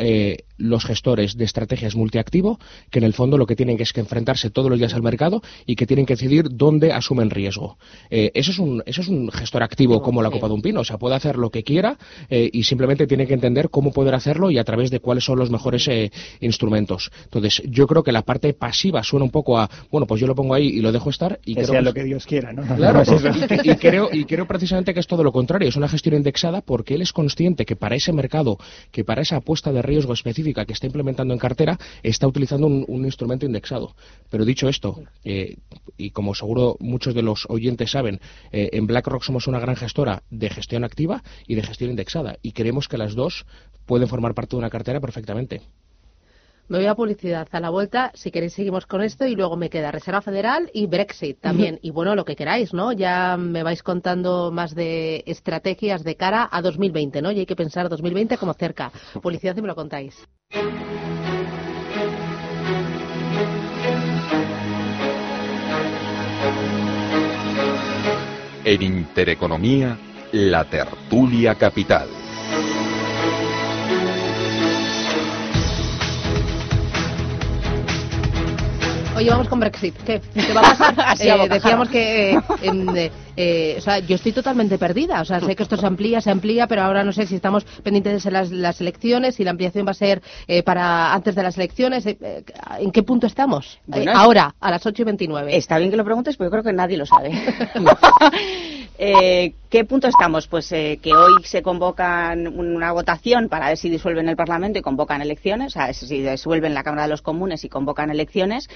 los 0.59 0.85
gestores 0.85 1.37
de 1.37 1.45
estrategias 1.45 1.97
multiactivo 1.97 2.59
que 2.91 2.99
en 2.99 3.05
el 3.05 3.15
fondo 3.15 3.39
lo 3.39 3.47
que 3.47 3.57
tienen 3.57 3.77
que 3.77 3.85
es 3.85 3.93
que 3.93 4.01
enfrentarse 4.01 4.51
todos 4.51 4.71
los 4.71 4.79
días 4.79 4.95
al 4.95 5.03
mercado 5.03 5.41
y 5.67 5.77
que 5.77 5.87
tienen 5.87 6.05
que 6.05 6.15
decidir 6.15 6.49
dónde 6.51 6.93
asumen 6.93 7.31
riesgo. 7.31 7.79
Eh, 8.11 8.31
eso, 8.35 8.51
es 8.51 8.59
un, 8.59 8.83
eso 8.87 9.01
es 9.01 9.09
un 9.09 9.31
gestor 9.31 9.63
activo 9.63 10.03
como 10.03 10.23
la 10.23 10.31
copa 10.31 10.49
de 10.49 10.55
un 10.55 10.63
pino, 10.63 10.81
o 10.81 10.85
sea, 10.85 10.99
puede 10.99 11.15
hacer 11.15 11.37
lo 11.37 11.51
que 11.51 11.63
quiera 11.63 11.97
eh, 12.29 12.51
y 12.53 12.65
simplemente 12.65 13.07
tiene 13.07 13.27
que 13.27 13.35
entender 13.35 13.71
cómo 13.71 13.93
poder 13.93 14.15
hacerlo 14.15 14.51
y 14.51 14.59
a 14.59 14.65
través 14.65 14.91
de 14.91 15.01
cuáles 15.01 15.25
son 15.25 15.39
los 15.39 15.51
mejores 15.51 15.87
eh, 15.89 16.11
instrumentos. 16.41 17.11
Entonces, 17.25 17.63
yo 17.67 17.87
creo 17.87 18.03
que 18.03 18.13
la 18.13 18.23
parte 18.23 18.53
pasiva 18.53 19.03
suena 19.03 19.25
un 19.25 19.31
poco 19.31 19.59
a, 19.59 19.71
bueno, 19.91 20.07
pues 20.07 20.21
yo 20.21 20.27
lo 20.27 20.35
pongo 20.35 20.55
ahí 20.55 20.67
y 20.67 20.81
lo 20.81 20.93
dejo 20.93 21.11
estar 21.11 21.39
y 21.45 21.55
que 21.55 21.65
sea 21.65 21.81
lo 21.81 21.95
que 21.95 22.05
Dios 22.05 22.27
quiera, 22.27 22.53
¿no? 22.53 22.63
Claro, 22.77 23.03
y, 23.65 23.75
creo, 23.77 24.09
y 24.13 24.25
creo 24.25 24.47
precisamente 24.47 24.93
que 24.93 25.01
es 25.01 25.07
todo 25.07 25.23
lo 25.23 25.33
contrario, 25.33 25.69
es 25.69 25.77
una 25.77 25.89
gestión 25.89 26.17
indexada 26.17 26.61
porque 26.61 26.95
él 26.95 27.03
es 27.03 27.13
consciente 27.13 27.65
que 27.65 27.77
para 27.77 27.97
ese 27.97 28.13
mercado, 28.13 28.59
que 28.91 29.05
para 29.05 29.23
esa 29.23 29.37
apuesta 29.37 29.73
de 29.73 29.83
riesgo 29.83 30.13
específica 30.13 30.48
que 30.55 30.73
está 30.73 30.87
implementando 30.87 31.35
en 31.35 31.41
cartera, 31.41 31.79
está 32.03 32.27
utilizando 32.27 32.67
un, 32.67 33.05
instrumento 33.05 33.47
indexado. 33.47 33.95
Pero 34.31 34.45
dicho 34.45 34.69
esto, 34.69 35.03
eh, 35.25 35.57
y 35.97 36.11
como 36.11 36.35
seguro 36.35 36.77
muchos 36.81 37.15
de 37.15 37.23
los 37.23 37.47
oyentes 37.49 37.91
saben, 37.91 38.21
eh, 38.53 38.71
en 38.73 38.87
BlackRock 38.87 39.23
somos 39.23 39.47
una 39.47 39.61
gran 39.61 39.77
gestora 39.77 40.23
de 40.31 40.51
gestión 40.51 40.85
activa 40.85 41.23
y 41.47 41.55
de 41.55 41.63
gestión 41.63 41.91
indexada, 41.91 42.39
y 42.43 42.53
creemos 42.53 42.89
que 42.89 42.99
las 42.99 43.15
dos 43.15 43.47
pueden 43.87 44.09
formar 44.09 44.35
parte 44.35 44.57
de 44.57 44.59
una 44.59 44.71
cartera 44.71 45.01
perfectamente. 45.01 45.63
Me 46.69 46.77
voy 46.77 46.87
a 46.87 46.95
publicidad. 46.95 47.49
A 47.53 47.61
la 47.61 47.71
vuelta, 47.71 48.13
si 48.15 48.31
queréis, 48.31 48.53
seguimos 48.53 48.85
con 48.85 49.01
esto 49.01 49.27
y 49.27 49.35
luego 49.35 49.57
me 49.57 49.71
queda 49.71 49.91
Reserva 49.91 50.21
Federal 50.21 50.71
y 50.75 50.87
Brexit 50.87 51.41
también. 51.41 51.79
Y 51.81 51.91
bueno, 51.91 52.15
lo 52.15 52.27
que 52.27 52.37
queráis, 52.37 52.75
¿no? 52.75 52.93
Ya 52.93 53.39
me 53.39 53.63
vais 53.63 53.83
contando 53.83 54.51
más 54.53 54.75
de 54.75 55.25
estrategias 55.27 56.05
de 56.05 56.17
cara 56.17 56.47
a 56.53 56.61
2020, 56.61 57.23
¿no? 57.23 57.33
Y 57.33 57.39
hay 57.39 57.47
que 57.47 57.57
pensar 57.57 57.89
2020 57.89 58.37
como 58.37 58.53
cerca. 58.53 58.93
Publicidad 59.23 59.57
y 59.57 59.63
me 59.63 59.69
lo 59.69 59.75
contáis. 59.75 60.15
En 68.65 68.83
Intereconomía, 68.83 69.97
la 70.33 70.63
tertulia 70.65 71.55
capital. 71.55 72.07
Oye, 79.17 79.31
vamos 79.31 79.49
con 79.49 79.59
Brexit. 79.59 79.97
¿Qué, 80.05 80.21
¿Qué 80.35 80.53
va 80.53 80.61
a 80.61 80.77
pasar? 80.77 81.17
Eh, 81.21 81.49
decíamos 81.49 81.89
que 81.89 82.35
eh, 82.35 82.41
eh, 82.63 83.11
o 83.77 83.81
sea, 83.81 84.01
yo 84.01 84.17
estoy 84.17 84.33
totalmente 84.33 84.79
perdida. 84.79 85.21
O 85.21 85.25
sea, 85.25 85.41
sé 85.41 85.55
que 85.55 85.63
esto 85.63 85.77
se 85.77 85.87
amplía, 85.87 86.21
se 86.21 86.31
amplía, 86.31 86.67
pero 86.67 86.83
ahora 86.83 87.05
no 87.05 87.13
sé 87.13 87.27
si 87.27 87.37
estamos 87.37 87.65
pendientes 87.83 88.25
de 88.25 88.31
las, 88.31 88.81
elecciones, 88.81 89.37
si 89.37 89.45
la 89.45 89.51
ampliación 89.51 89.87
va 89.87 89.93
a 89.93 89.95
ser 89.95 90.23
para 90.65 91.15
antes 91.15 91.35
de 91.35 91.43
las 91.43 91.57
elecciones. 91.57 92.05
¿En 92.07 92.91
qué 92.93 93.03
punto 93.03 93.27
estamos? 93.27 93.79
ahora, 94.15 94.55
a 94.61 94.71
las 94.71 94.85
8 94.85 95.03
y 95.03 95.05
29. 95.05 95.57
Está 95.57 95.79
bien 95.79 95.91
que 95.91 95.97
lo 95.97 96.05
preguntes, 96.05 96.37
porque 96.37 96.49
yo 96.49 96.51
creo 96.51 96.63
que 96.65 96.73
nadie 96.73 96.97
lo 96.97 97.07
sabe. 97.07 97.31
¿Qué 98.99 99.85
punto 99.89 100.09
estamos? 100.09 100.49
Pues 100.49 100.69
que 100.69 101.13
hoy 101.15 101.45
se 101.45 101.63
convocan 101.63 102.49
una 102.49 102.93
votación 102.93 103.49
para 103.49 103.69
ver 103.69 103.77
si 103.77 103.89
disuelven 103.89 104.29
el 104.29 104.37
Parlamento 104.37 104.79
y 104.79 104.83
convocan 104.83 105.23
elecciones, 105.23 105.69
o 105.69 105.79
sea, 105.79 105.93
si 105.93 106.23
disuelven 106.23 106.75
la 106.75 106.83
Cámara 106.83 107.05
de 107.05 107.11
los 107.11 107.23
Comunes 107.23 107.65
y 107.65 107.69
convocan 107.69 108.11
elecciones 108.11 108.69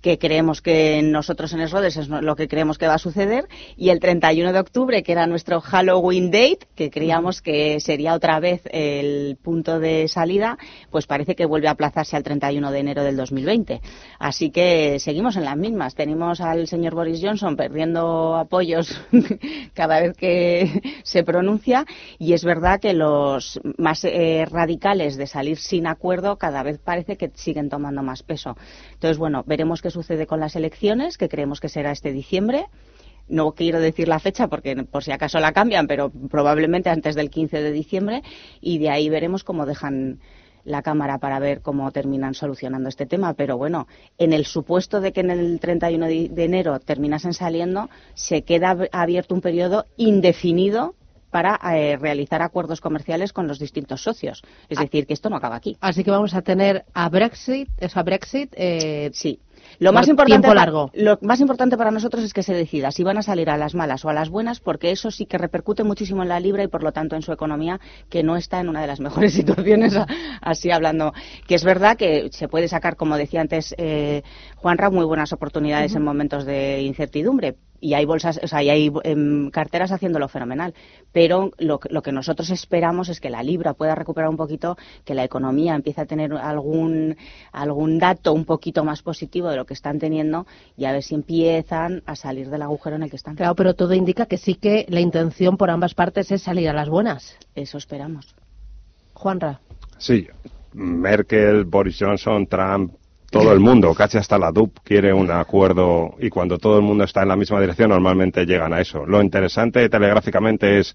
que 0.00 0.18
creemos 0.18 0.62
que 0.62 1.02
nosotros 1.02 1.52
en 1.52 1.60
Esrodes 1.60 1.96
es 1.96 2.08
lo 2.08 2.36
que 2.36 2.48
creemos 2.48 2.78
que 2.78 2.86
va 2.86 2.94
a 2.94 2.98
suceder, 2.98 3.48
y 3.76 3.90
el 3.90 4.00
31 4.00 4.52
de 4.52 4.58
octubre, 4.58 5.02
que 5.02 5.12
era 5.12 5.26
nuestro 5.26 5.60
Halloween 5.60 6.30
date, 6.30 6.60
que 6.74 6.90
creíamos 6.90 7.42
que 7.42 7.80
sería 7.80 8.14
otra 8.14 8.40
vez 8.40 8.62
el 8.72 9.36
punto 9.42 9.78
de 9.78 10.08
salida, 10.08 10.58
pues 10.90 11.06
parece 11.06 11.34
que 11.34 11.44
vuelve 11.44 11.68
a 11.68 11.72
aplazarse 11.72 12.16
al 12.16 12.22
31 12.22 12.70
de 12.70 12.78
enero 12.78 13.04
del 13.04 13.16
2020. 13.16 13.80
Así 14.18 14.50
que 14.50 14.98
seguimos 14.98 15.36
en 15.36 15.44
las 15.44 15.56
mismas. 15.56 15.94
Tenemos 15.94 16.40
al 16.40 16.66
señor 16.66 16.94
Boris 16.94 17.20
Johnson 17.22 17.56
perdiendo 17.56 18.36
apoyos 18.36 19.00
cada 19.74 20.00
vez 20.00 20.16
que 20.16 20.82
se 21.04 21.24
pronuncia, 21.24 21.84
y 22.18 22.32
es 22.32 22.44
verdad 22.44 22.80
que 22.80 22.94
los 22.94 23.60
más 23.76 24.04
eh, 24.04 24.46
radicales 24.50 25.16
de 25.16 25.26
salir 25.26 25.58
sin 25.58 25.86
acuerdo 25.86 26.36
cada 26.36 26.62
vez 26.62 26.78
parece 26.78 27.16
que 27.16 27.30
siguen 27.34 27.68
tomando 27.68 28.02
más 28.02 28.22
peso. 28.22 28.56
Entonces, 28.94 29.18
bueno, 29.18 29.44
veremos 29.46 29.82
qué 29.82 29.89
sucede 29.90 30.26
con 30.26 30.40
las 30.40 30.56
elecciones, 30.56 31.18
que 31.18 31.28
creemos 31.28 31.60
que 31.60 31.68
será 31.68 31.92
este 31.92 32.12
diciembre. 32.12 32.66
No 33.28 33.52
quiero 33.52 33.80
decir 33.80 34.08
la 34.08 34.18
fecha 34.18 34.48
porque 34.48 34.74
por 34.84 35.04
si 35.04 35.12
acaso 35.12 35.38
la 35.38 35.52
cambian, 35.52 35.86
pero 35.86 36.10
probablemente 36.10 36.90
antes 36.90 37.14
del 37.14 37.30
15 37.30 37.62
de 37.62 37.72
diciembre 37.72 38.22
y 38.60 38.78
de 38.78 38.90
ahí 38.90 39.08
veremos 39.08 39.44
cómo 39.44 39.66
dejan 39.66 40.18
la 40.64 40.82
Cámara 40.82 41.18
para 41.18 41.38
ver 41.38 41.62
cómo 41.62 41.90
terminan 41.92 42.34
solucionando 42.34 42.88
este 42.88 43.06
tema. 43.06 43.34
Pero 43.34 43.56
bueno, 43.56 43.86
en 44.18 44.32
el 44.32 44.44
supuesto 44.44 45.00
de 45.00 45.12
que 45.12 45.20
en 45.20 45.30
el 45.30 45.60
31 45.60 46.06
de 46.06 46.44
enero 46.44 46.80
terminasen 46.80 47.32
saliendo, 47.32 47.88
se 48.14 48.42
queda 48.42 48.76
abierto 48.92 49.34
un 49.34 49.40
periodo 49.40 49.86
indefinido 49.96 50.94
para 51.30 51.58
eh, 51.76 51.96
realizar 51.96 52.42
acuerdos 52.42 52.80
comerciales 52.80 53.32
con 53.32 53.46
los 53.46 53.58
distintos 53.58 54.02
socios. 54.02 54.42
Es 54.68 54.78
ah. 54.78 54.82
decir, 54.82 55.06
que 55.06 55.14
esto 55.14 55.30
no 55.30 55.36
acaba 55.36 55.56
aquí. 55.56 55.76
Así 55.80 56.04
que 56.04 56.10
vamos 56.10 56.34
a 56.34 56.42
tener 56.42 56.84
a 56.92 57.08
Brexit, 57.08 57.68
a 57.94 58.02
Brexit. 58.02 58.52
Eh, 58.56 59.10
sí. 59.14 59.38
Lo 59.80 59.94
más, 59.94 60.08
importante 60.08 60.48
lo 60.92 61.18
más 61.22 61.40
importante 61.40 61.78
para 61.78 61.90
nosotros 61.90 62.22
es 62.22 62.34
que 62.34 62.42
se 62.42 62.52
decida 62.52 62.90
si 62.90 63.02
van 63.02 63.16
a 63.16 63.22
salir 63.22 63.48
a 63.48 63.56
las 63.56 63.74
malas 63.74 64.04
o 64.04 64.10
a 64.10 64.12
las 64.12 64.28
buenas, 64.28 64.60
porque 64.60 64.90
eso 64.90 65.10
sí 65.10 65.24
que 65.24 65.38
repercute 65.38 65.84
muchísimo 65.84 66.22
en 66.22 66.28
la 66.28 66.38
libra 66.38 66.62
y 66.62 66.68
por 66.68 66.82
lo 66.82 66.92
tanto 66.92 67.16
en 67.16 67.22
su 67.22 67.32
economía, 67.32 67.80
que 68.10 68.22
no 68.22 68.36
está 68.36 68.60
en 68.60 68.68
una 68.68 68.82
de 68.82 68.86
las 68.86 69.00
mejores 69.00 69.32
situaciones, 69.32 69.96
así 70.42 70.70
hablando. 70.70 71.14
Que 71.46 71.54
es 71.54 71.64
verdad 71.64 71.96
que 71.96 72.28
se 72.30 72.46
puede 72.46 72.68
sacar, 72.68 72.96
como 72.96 73.16
decía 73.16 73.40
antes 73.40 73.74
eh, 73.78 74.22
Juanra, 74.56 74.90
muy 74.90 75.06
buenas 75.06 75.32
oportunidades 75.32 75.94
en 75.94 76.02
momentos 76.02 76.44
de 76.44 76.82
incertidumbre, 76.82 77.56
y 77.80 77.94
hay 77.94 78.04
bolsas, 78.04 78.40
o 78.42 78.46
sea, 78.46 78.62
y 78.62 78.70
hay 78.70 78.92
em, 79.04 79.50
carteras 79.50 79.92
haciéndolo 79.92 80.28
fenomenal. 80.28 80.74
Pero 81.12 81.50
lo, 81.58 81.80
lo, 81.88 82.02
que 82.02 82.12
nosotros 82.12 82.50
esperamos 82.50 83.08
es 83.08 83.20
que 83.20 83.30
la 83.30 83.42
libra 83.42 83.74
pueda 83.74 83.94
recuperar 83.94 84.30
un 84.30 84.36
poquito, 84.36 84.76
que 85.04 85.14
la 85.14 85.24
economía 85.24 85.74
empiece 85.74 86.00
a 86.00 86.06
tener 86.06 86.32
algún, 86.34 87.16
algún 87.52 87.98
dato 87.98 88.32
un 88.32 88.44
poquito 88.44 88.84
más 88.84 89.02
positivo 89.02 89.48
de 89.48 89.56
lo 89.56 89.64
que 89.64 89.74
están 89.74 89.98
teniendo 89.98 90.46
y 90.76 90.84
a 90.84 90.92
ver 90.92 91.02
si 91.02 91.14
empiezan 91.14 92.02
a 92.06 92.16
salir 92.16 92.50
del 92.50 92.62
agujero 92.62 92.96
en 92.96 93.02
el 93.02 93.10
que 93.10 93.16
están. 93.16 93.36
Claro, 93.36 93.54
pero 93.54 93.74
todo 93.74 93.94
indica 93.94 94.26
que 94.26 94.38
sí 94.38 94.54
que 94.54 94.86
la 94.88 95.00
intención 95.00 95.56
por 95.56 95.70
ambas 95.70 95.94
partes 95.94 96.30
es 96.30 96.42
salir 96.42 96.68
a 96.68 96.72
las 96.72 96.88
buenas. 96.88 97.36
Eso 97.54 97.78
esperamos. 97.78 98.34
Juanra. 99.14 99.60
Sí, 99.98 100.26
Merkel, 100.72 101.64
Boris 101.64 101.98
Johnson, 101.98 102.46
Trump, 102.46 102.94
todo 103.30 103.52
el 103.52 103.60
mundo, 103.60 103.94
casi 103.94 104.18
hasta 104.18 104.38
la 104.38 104.50
DUP 104.50 104.78
quiere 104.82 105.12
un 105.12 105.30
acuerdo 105.30 106.14
y 106.18 106.28
cuando 106.30 106.58
todo 106.58 106.76
el 106.78 106.82
mundo 106.82 107.04
está 107.04 107.22
en 107.22 107.28
la 107.28 107.36
misma 107.36 107.60
dirección 107.60 107.90
normalmente 107.90 108.44
llegan 108.44 108.72
a 108.72 108.80
eso. 108.80 109.06
Lo 109.06 109.22
interesante 109.22 109.88
telegráficamente 109.88 110.80
es 110.80 110.94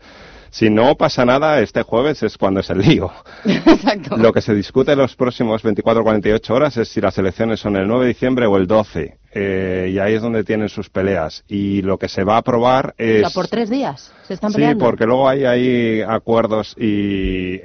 si 0.50 0.70
no 0.70 0.96
pasa 0.96 1.26
nada 1.26 1.60
este 1.60 1.82
jueves 1.82 2.24
es 2.24 2.38
cuando 2.38 2.60
es 2.60 2.70
el 2.70 2.80
lío. 2.80 3.12
Exacto. 3.46 4.18
Lo 4.18 4.32
que 4.32 4.42
se 4.42 4.54
discute 4.54 4.94
en 4.94 5.00
los 5.00 5.16
próximos 5.16 5.64
24 5.64 6.02
o 6.02 6.04
48 6.04 6.54
horas 6.54 6.78
es 6.78 6.90
si 6.90 7.02
las 7.02 7.18
elecciones 7.18 7.60
son 7.60 7.76
el 7.76 7.88
9 7.88 8.06
de 8.06 8.08
diciembre 8.10 8.46
o 8.46 8.58
el 8.58 8.68
12. 8.68 9.18
Eh, 9.34 9.92
y 9.94 10.00
ahí 10.00 10.14
es 10.14 10.22
donde 10.22 10.46
tienen 10.46 10.70
sus 10.70 10.90
peleas. 10.90 11.44
Y 11.50 11.82
lo 11.82 11.98
que 11.98 12.08
se 12.08 12.24
va 12.24 12.36
a 12.36 12.38
aprobar 12.38 12.96
es... 12.98 13.26
O 13.26 13.32
por 13.32 13.48
tres 13.48 13.70
días 13.70 14.14
se 14.28 14.36
están 14.36 14.54
peleando. 14.54 14.84
Sí, 14.84 14.90
porque 14.90 15.06
luego 15.06 15.28
hay 15.28 15.44
ahí 15.44 16.02
acuerdos 16.02 16.74
y 16.78 17.60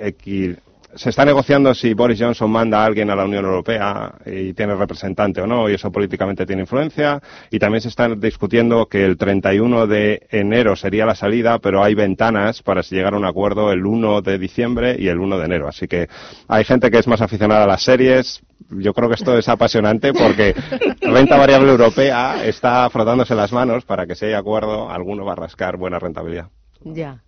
se 0.94 1.11
está 1.11 1.25
negociando 1.25 1.75
si 1.75 1.94
Boris 1.94 2.20
Johnson 2.20 2.50
manda 2.50 2.82
a 2.82 2.85
alguien 2.85 3.11
a 3.11 3.16
la 3.16 3.25
Unión 3.25 3.44
Europea 3.44 4.12
y 4.26 4.52
tiene 4.54 4.75
representante 4.75 5.40
o 5.40 5.47
no, 5.47 5.68
y 5.68 5.75
eso 5.75 5.90
políticamente 5.92 6.47
tiene 6.47 6.62
influencia. 6.62 7.20
Y 7.50 7.59
también 7.59 7.80
se 7.80 7.88
está 7.88 8.09
discutiendo 8.09 8.87
que 8.87 9.04
el 9.04 9.16
31 9.16 9.87
de 9.87 10.26
enero 10.30 10.76
sería 10.76 11.06
la 11.06 11.14
salida, 11.14 11.59
pero 11.59 11.82
hay 11.82 11.94
ventanas 11.94 12.62
para 12.62 12.82
llegar 12.82 13.14
a 13.14 13.18
un 13.18 13.25
acuerdo 13.25 13.73
el 13.73 13.87
1 13.87 14.23
de 14.23 14.38
diciembre 14.38 14.97
y 14.99 15.09
el 15.09 15.18
1 15.18 15.38
de 15.38 15.44
enero. 15.44 15.68
Así 15.68 15.87
que 15.87 16.09
hay 16.49 16.64
gente 16.64 16.90
que 16.90 16.99
es 16.99 17.06
más 17.06 17.20
aficionada 17.20 17.64
a 17.64 17.68
las 17.68 17.82
series. 17.82 18.42
Yo 18.70 18.92
creo 18.92 19.09
que 19.09 19.14
esto 19.14 19.38
es 19.38 19.49
apasionante 19.49 20.12
porque 20.12 20.54
renta 21.00 21.37
variable 21.37 21.70
europea 21.70 22.44
está 22.44 22.88
frotándose 22.90 23.35
las 23.35 23.52
manos 23.52 23.85
para 23.85 24.06
que 24.06 24.14
si 24.14 24.26
hay 24.26 24.35
acuerdo, 24.35 24.90
alguno 24.90 25.25
va 25.25 25.32
a 25.32 25.37
rascar 25.37 25.76
buena 25.76 25.99
rentabilidad. 25.99 26.49
Ya. 26.85 27.23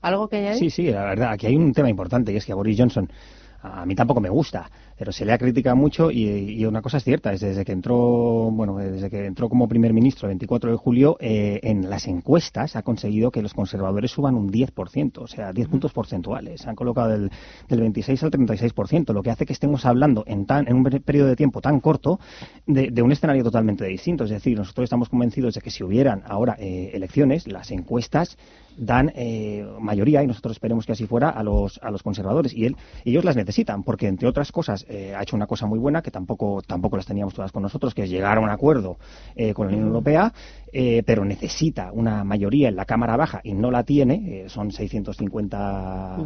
¿Algo 0.00 0.28
que 0.28 0.38
añadir? 0.38 0.58
Sí, 0.58 0.70
sí, 0.70 0.90
la 0.90 1.04
verdad, 1.04 1.32
aquí 1.32 1.46
hay 1.46 1.56
un 1.56 1.72
tema 1.72 1.90
importante 1.90 2.32
y 2.32 2.36
es 2.36 2.44
que 2.44 2.52
a 2.52 2.56
Boris 2.56 2.78
Johnson 2.78 3.08
a 3.60 3.84
mí 3.84 3.94
tampoco 3.94 4.20
me 4.20 4.28
gusta, 4.28 4.70
pero 4.96 5.10
se 5.10 5.24
le 5.24 5.32
ha 5.32 5.38
criticado 5.38 5.74
mucho 5.74 6.10
y, 6.10 6.64
una 6.64 6.80
cosa 6.80 6.98
es 6.98 7.04
cierta, 7.04 7.32
es 7.32 7.40
desde 7.40 7.64
que 7.64 7.72
entró, 7.72 8.50
bueno, 8.52 8.76
desde 8.76 9.10
que 9.10 9.26
entró 9.26 9.48
como 9.48 9.68
primer 9.68 9.92
ministro 9.92 10.26
el 10.26 10.30
24 10.30 10.70
de 10.70 10.76
julio, 10.76 11.16
eh, 11.20 11.58
en 11.62 11.90
las 11.90 12.06
encuestas 12.06 12.76
ha 12.76 12.82
conseguido 12.82 13.30
que 13.30 13.42
los 13.42 13.54
conservadores 13.54 14.12
suban 14.12 14.36
un 14.36 14.50
10%, 14.52 15.18
o 15.18 15.26
sea, 15.26 15.52
10 15.52 15.68
puntos 15.68 15.92
porcentuales. 15.92 16.60
Se 16.60 16.68
han 16.68 16.76
colocado 16.76 17.08
del, 17.08 17.30
del 17.68 17.80
26 17.80 18.22
al 18.22 18.30
36%, 18.30 19.12
lo 19.12 19.22
que 19.22 19.30
hace 19.30 19.44
que 19.44 19.52
estemos 19.52 19.84
hablando 19.86 20.22
en, 20.26 20.46
tan, 20.46 20.68
en 20.68 20.76
un 20.76 20.84
periodo 20.84 21.28
de 21.28 21.36
tiempo 21.36 21.60
tan 21.60 21.80
corto 21.80 22.20
de, 22.66 23.02
un 23.02 23.10
escenario 23.10 23.42
totalmente 23.42 23.84
distinto. 23.86 24.24
Es 24.24 24.30
decir, 24.30 24.56
nosotros 24.56 24.84
estamos 24.84 25.08
convencidos 25.08 25.54
de 25.54 25.60
que 25.60 25.70
si 25.70 25.82
hubieran 25.82 26.22
ahora 26.26 26.56
eh, 26.58 26.90
elecciones, 26.94 27.48
las 27.48 27.70
encuestas 27.72 28.36
dan 28.78 29.12
eh, 29.14 29.66
mayoría, 29.80 30.22
y 30.22 30.26
nosotros 30.26 30.52
esperemos 30.52 30.86
que 30.86 30.92
así 30.92 31.06
fuera, 31.06 31.30
a 31.30 31.42
los, 31.42 31.78
a 31.82 31.90
los 31.90 32.02
conservadores. 32.02 32.54
Y 32.54 32.66
él, 32.66 32.76
ellos 33.04 33.24
las 33.24 33.36
necesitan, 33.36 33.82
porque 33.82 34.06
entre 34.06 34.28
otras 34.28 34.52
cosas 34.52 34.86
eh, 34.88 35.14
ha 35.16 35.22
hecho 35.22 35.36
una 35.36 35.46
cosa 35.46 35.66
muy 35.66 35.78
buena 35.78 36.02
que 36.02 36.10
tampoco, 36.10 36.62
tampoco 36.66 36.96
las 36.96 37.06
teníamos 37.06 37.34
todas 37.34 37.52
con 37.52 37.62
nosotros, 37.62 37.94
que 37.94 38.04
es 38.04 38.10
llegar 38.10 38.38
a 38.38 38.40
un 38.40 38.50
acuerdo 38.50 38.98
eh, 39.34 39.52
con 39.52 39.66
la 39.66 39.72
Unión 39.72 39.88
Europea, 39.88 40.32
pero 41.06 41.24
necesita 41.24 41.90
una 41.92 42.24
mayoría 42.24 42.68
en 42.68 42.76
la 42.76 42.84
Cámara 42.84 43.16
Baja 43.16 43.40
y 43.42 43.54
no 43.54 43.70
la 43.70 43.84
tiene, 43.84 44.44
son 44.48 44.70
650, 44.70 46.18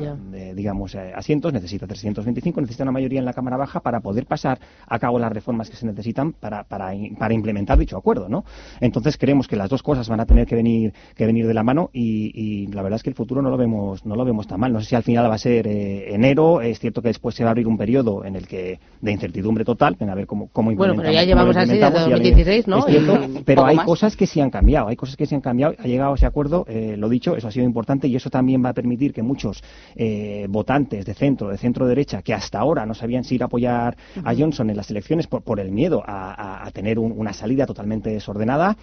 digamos, 0.56 0.96
asientos, 0.96 1.52
necesita 1.52 1.86
325, 1.86 2.60
necesita 2.60 2.82
una 2.82 2.90
mayoría 2.90 3.20
en 3.20 3.24
la 3.24 3.34
Cámara 3.34 3.56
Baja 3.56 3.78
para 3.78 4.00
poder 4.00 4.26
pasar 4.26 4.58
a 4.88 4.98
cabo 4.98 5.20
las 5.20 5.32
reformas 5.32 5.70
que 5.70 5.76
se 5.76 5.86
necesitan 5.86 6.32
para, 6.32 6.64
para, 6.64 6.90
para 7.16 7.34
implementar 7.34 7.78
dicho 7.78 7.96
acuerdo, 7.96 8.28
¿no? 8.28 8.44
Entonces 8.80 9.16
creemos 9.16 9.46
que 9.46 9.54
las 9.54 9.70
dos 9.70 9.84
cosas 9.84 10.08
van 10.08 10.18
a 10.18 10.26
tener 10.26 10.44
que 10.44 10.56
venir, 10.56 10.92
que 11.14 11.24
venir 11.24 11.46
de 11.46 11.54
la 11.54 11.62
mano 11.62 11.90
y 11.92 12.32
y 12.34 12.41
la 12.72 12.82
verdad 12.82 12.96
es 12.96 13.02
que 13.02 13.10
el 13.10 13.16
futuro 13.16 13.42
no 13.42 13.50
lo 13.50 13.56
vemos 13.56 14.04
no 14.06 14.16
lo 14.16 14.24
vemos 14.24 14.46
tan 14.46 14.60
mal. 14.60 14.72
No 14.72 14.80
sé 14.80 14.86
si 14.86 14.94
al 14.94 15.02
final 15.02 15.30
va 15.30 15.34
a 15.34 15.38
ser 15.38 15.66
eh, 15.66 16.14
enero, 16.14 16.60
es 16.60 16.78
cierto 16.78 17.02
que 17.02 17.08
después 17.08 17.34
se 17.34 17.44
va 17.44 17.50
a 17.50 17.52
abrir 17.52 17.66
un 17.66 17.76
periodo 17.76 18.24
en 18.24 18.36
el 18.36 18.46
que 18.46 18.78
de 19.00 19.12
incertidumbre 19.12 19.64
total, 19.64 19.96
a 20.00 20.14
ver 20.14 20.26
cómo, 20.26 20.48
cómo 20.52 20.72
Bueno, 20.74 20.94
pero 20.96 21.10
ya 21.10 21.24
llevamos 21.24 21.56
así 21.56 21.76
desde 21.76 21.90
2016, 21.90 22.68
¿no? 22.68 22.84
pero 23.44 23.64
hay 23.64 23.76
cosas 23.78 24.16
que 24.16 24.26
sí 24.26 24.40
han 24.40 24.50
cambiado, 24.50 24.88
hay 24.88 24.96
cosas 24.96 25.16
que 25.16 25.26
sí 25.26 25.34
han 25.34 25.40
cambiado, 25.40 25.74
ha 25.78 25.86
llegado 25.86 26.14
ese 26.14 26.26
acuerdo, 26.26 26.64
eh, 26.68 26.96
lo 26.96 27.08
dicho, 27.08 27.36
eso 27.36 27.48
ha 27.48 27.50
sido 27.50 27.66
importante 27.66 28.06
y 28.06 28.16
eso 28.16 28.30
también 28.30 28.64
va 28.64 28.70
a 28.70 28.74
permitir 28.74 29.12
que 29.12 29.22
muchos 29.22 29.62
eh, 29.96 30.46
votantes 30.48 31.04
de 31.04 31.14
centro, 31.14 31.48
de 31.48 31.58
centro 31.58 31.86
derecha, 31.86 32.22
que 32.22 32.32
hasta 32.32 32.60
ahora 32.60 32.86
no 32.86 32.94
sabían 32.94 33.24
si 33.24 33.34
ir 33.34 33.42
a 33.42 33.46
apoyar 33.46 33.96
a 34.24 34.34
Johnson 34.34 34.70
en 34.70 34.76
las 34.76 34.90
elecciones 34.90 35.26
por, 35.26 35.42
por 35.42 35.58
el 35.58 35.72
miedo 35.72 36.02
a, 36.06 36.70
tener 36.72 36.98
una 36.98 37.32
salida 37.32 37.66
totalmente 37.66 38.10
desordenada, 38.10 38.76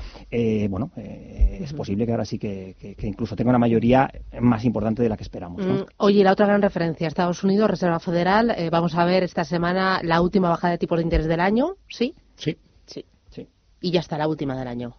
bueno, 0.69 0.91
es 0.95 1.73
posible 1.73 2.05
que 2.05 2.11
ahora 2.11 2.25
sí 2.25 2.37
que, 2.37 2.75
que 2.79 3.07
incluso 3.07 3.35
una 3.49 3.59
mayoría 3.59 4.11
más 4.39 4.63
importante 4.65 5.03
de 5.03 5.09
la 5.09 5.17
que 5.17 5.23
esperamos. 5.23 5.65
Mm, 5.65 5.85
oye, 5.97 6.23
la 6.23 6.31
otra 6.31 6.45
gran 6.47 6.61
referencia, 6.61 7.07
Estados 7.07 7.43
Unidos, 7.43 7.69
Reserva 7.69 7.99
Federal, 7.99 8.51
eh, 8.51 8.69
vamos 8.69 8.95
a 8.95 9.05
ver 9.05 9.23
esta 9.23 9.43
semana 9.43 9.99
la 10.03 10.21
última 10.21 10.49
bajada 10.49 10.71
de 10.71 10.77
tipos 10.77 10.97
de 10.97 11.03
interés 11.03 11.27
del 11.27 11.39
año, 11.39 11.75
¿sí? 11.87 12.15
Sí. 12.35 12.57
Sí. 12.85 13.05
sí. 13.29 13.47
Y 13.81 13.91
ya 13.91 13.99
está 13.99 14.17
la 14.17 14.27
última 14.27 14.57
del 14.57 14.67
año. 14.67 14.95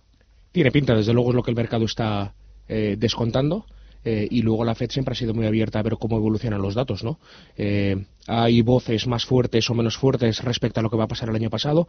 Tiene 0.52 0.70
pinta, 0.70 0.94
desde 0.94 1.12
luego 1.12 1.30
es 1.30 1.36
lo 1.36 1.42
que 1.42 1.50
el 1.50 1.56
mercado 1.56 1.84
está 1.84 2.34
eh, 2.68 2.96
descontando. 2.98 3.66
Eh, 4.04 4.26
y 4.30 4.42
luego 4.42 4.64
la 4.64 4.74
Fed 4.74 4.90
siempre 4.90 5.12
ha 5.12 5.16
sido 5.16 5.34
muy 5.34 5.46
abierta 5.46 5.78
a 5.78 5.82
ver 5.82 5.96
cómo 5.98 6.16
evolucionan 6.16 6.62
los 6.62 6.74
datos, 6.74 7.04
¿no? 7.04 7.18
Eh, 7.56 8.06
hay 8.26 8.62
voces 8.62 9.06
más 9.06 9.24
fuertes 9.24 9.68
o 9.70 9.74
menos 9.74 9.96
fuertes 9.96 10.42
respecto 10.42 10.80
a 10.80 10.82
lo 10.82 10.90
que 10.90 10.96
va 10.96 11.04
a 11.04 11.08
pasar 11.08 11.28
el 11.28 11.34
año 11.34 11.50
pasado, 11.50 11.86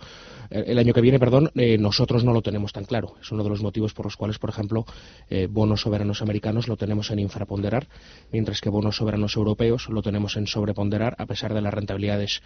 eh, 0.50 0.64
el 0.68 0.78
año 0.80 0.94
que 0.94 1.02
viene, 1.02 1.20
perdón, 1.20 1.52
nosotros 1.80 2.24
no 2.24 2.34
lo 2.34 2.42
tenemos 2.42 2.74
tan 2.74 2.86
claro. 2.86 3.16
Es 3.22 3.32
uno 3.32 3.44
de 3.44 3.50
los 3.50 3.62
motivos 3.62 3.94
por 3.94 4.06
los 4.06 4.18
cuales, 4.18 4.40
por 4.40 4.50
ejemplo, 4.50 4.86
bonos 5.50 5.82
soberanos 5.82 6.22
americanos 6.22 6.68
lo 6.68 6.78
tenemos 6.78 7.12
en 7.12 7.20
infraponderar, 7.20 7.88
mientras 8.32 8.60
que 8.62 8.70
bonos 8.70 8.98
soberanos 8.98 9.36
europeos 9.36 9.88
lo 9.90 10.02
tenemos 10.02 10.36
en 10.38 10.48
sobreponderar, 10.48 11.16
a 11.18 11.26
pesar 11.26 11.54
de 11.54 11.62
las 11.62 11.74
rentabilidades 11.74 12.42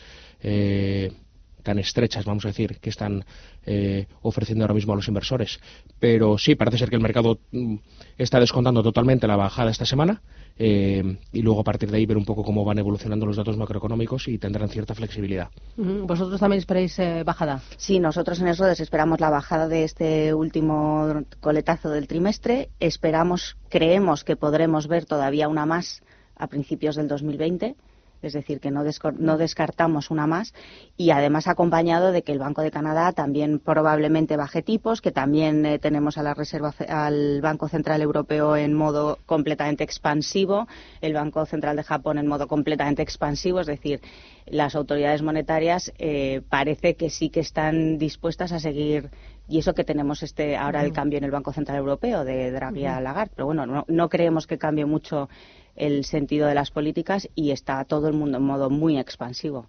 tan 1.66 1.80
estrechas, 1.80 2.24
vamos 2.24 2.46
a 2.46 2.50
decir, 2.50 2.78
que 2.80 2.90
están 2.90 3.26
eh, 3.66 4.06
ofreciendo 4.22 4.64
ahora 4.64 4.76
mismo 4.76 4.94
a 4.94 4.96
los 4.96 5.08
inversores. 5.10 5.60
Pero 6.00 6.38
sí, 6.38 6.56
parece 6.56 6.78
ser 6.78 6.90
que 6.90 6.96
el 6.96 7.02
mercado 7.02 7.40
mm, 7.52 7.76
está 8.18 8.40
descontando 8.40 8.82
totalmente 8.82 9.28
la 9.28 9.36
bajada 9.36 9.72
esta 9.72 9.86
semana 9.86 10.22
eh, 10.58 11.18
y 11.34 11.42
luego 11.42 11.60
a 11.60 11.64
partir 11.64 11.92
de 11.92 11.98
ahí 11.98 12.06
ver 12.06 12.18
un 12.18 12.24
poco 12.24 12.44
cómo 12.44 12.64
van 12.64 12.78
evolucionando 12.78 13.26
los 13.26 13.36
datos 13.36 13.58
macroeconómicos 13.58 14.28
y 14.30 14.38
tendrán 14.38 14.70
cierta 14.70 14.96
flexibilidad. 14.96 15.50
¿Vosotros 15.76 16.40
también 16.40 16.60
esperáis 16.60 16.98
eh, 17.00 17.24
bajada? 17.26 17.62
Sí, 17.76 18.00
nosotros 18.00 18.40
en 18.40 18.48
eso 18.48 18.66
esperamos 18.68 19.20
la 19.20 19.32
bajada 19.32 19.68
de 19.68 19.84
este 19.84 20.34
último 20.34 21.24
coletazo 21.42 21.90
del 21.90 22.08
trimestre. 22.08 22.70
Esperamos, 22.80 23.58
creemos 23.70 24.24
que 24.24 24.36
podremos 24.36 24.88
ver 24.88 25.06
todavía 25.06 25.50
una 25.50 25.66
más 25.66 26.04
a 26.38 26.48
principios 26.48 26.96
del 26.96 27.08
2020 27.08 27.76
es 28.22 28.34
decir, 28.34 28.60
que 28.60 28.72
no, 28.72 28.84
descartamos 28.84 30.10
una 30.10 30.28
más 30.28 30.54
y 30.98 31.12
además 31.12 31.48
acompañado 31.48 32.12
de 32.12 32.24
que 32.24 32.32
el 32.32 32.40
Banco 32.40 32.62
de 32.62 32.72
Canadá 32.72 33.12
también 33.12 33.60
probablemente 33.60 34.38
baje 34.38 34.62
tipos, 34.62 35.02
que 35.02 35.12
también 35.12 35.66
eh, 35.66 35.80
tenemos 35.80 36.18
a 36.18 36.24
la 36.24 36.34
Reserva, 36.34 36.74
al 36.88 37.42
Banco 37.42 37.68
Central 37.68 38.02
Europeo 38.02 38.56
en 38.56 38.74
modo 38.74 39.20
completamente 39.26 39.84
expansivo, 39.84 40.68
el 41.02 41.14
Banco 41.14 41.46
Central 41.46 41.76
de 41.76 41.84
Japón 41.84 42.18
en 42.18 42.28
modo 42.28 42.48
completamente 42.48 43.02
expansivo, 43.02 43.60
es 43.60 43.68
decir, 43.68 44.02
las 44.46 44.76
autoridades 44.76 45.22
monetarias 45.22 45.92
eh, 45.98 46.42
parece 46.50 46.96
que 46.96 47.10
sí 47.10 47.30
que 47.30 47.40
están 47.40 47.98
dispuestas 47.98 48.52
a 48.52 48.60
seguir 48.60 49.10
y 49.48 49.60
eso 49.60 49.74
que 49.74 49.84
tenemos 49.84 50.24
este 50.24 50.58
ahora 50.58 50.84
el 50.84 50.92
cambio 50.92 51.18
en 51.18 51.24
el 51.24 51.32
Banco 51.32 51.54
Central 51.54 51.78
Europeo 51.78 52.26
de 52.26 52.52
Draghi 52.52 52.86
a 52.86 53.00
Lagarde, 53.00 53.34
pero 53.36 53.46
bueno, 53.46 53.86
no 53.88 54.10
creemos 54.10 54.48
que 54.48 54.58
cambie 54.58 54.86
mucho 54.86 55.30
el 55.76 56.06
sentido 56.06 56.48
de 56.48 56.56
las 56.56 56.72
políticas 56.72 57.30
y 57.36 57.52
está 57.52 57.84
todo 57.86 58.08
el 58.08 58.14
mundo 58.14 58.38
en 58.38 58.44
modo 58.44 58.70
muy 58.70 58.98
expansivo. 58.98 59.68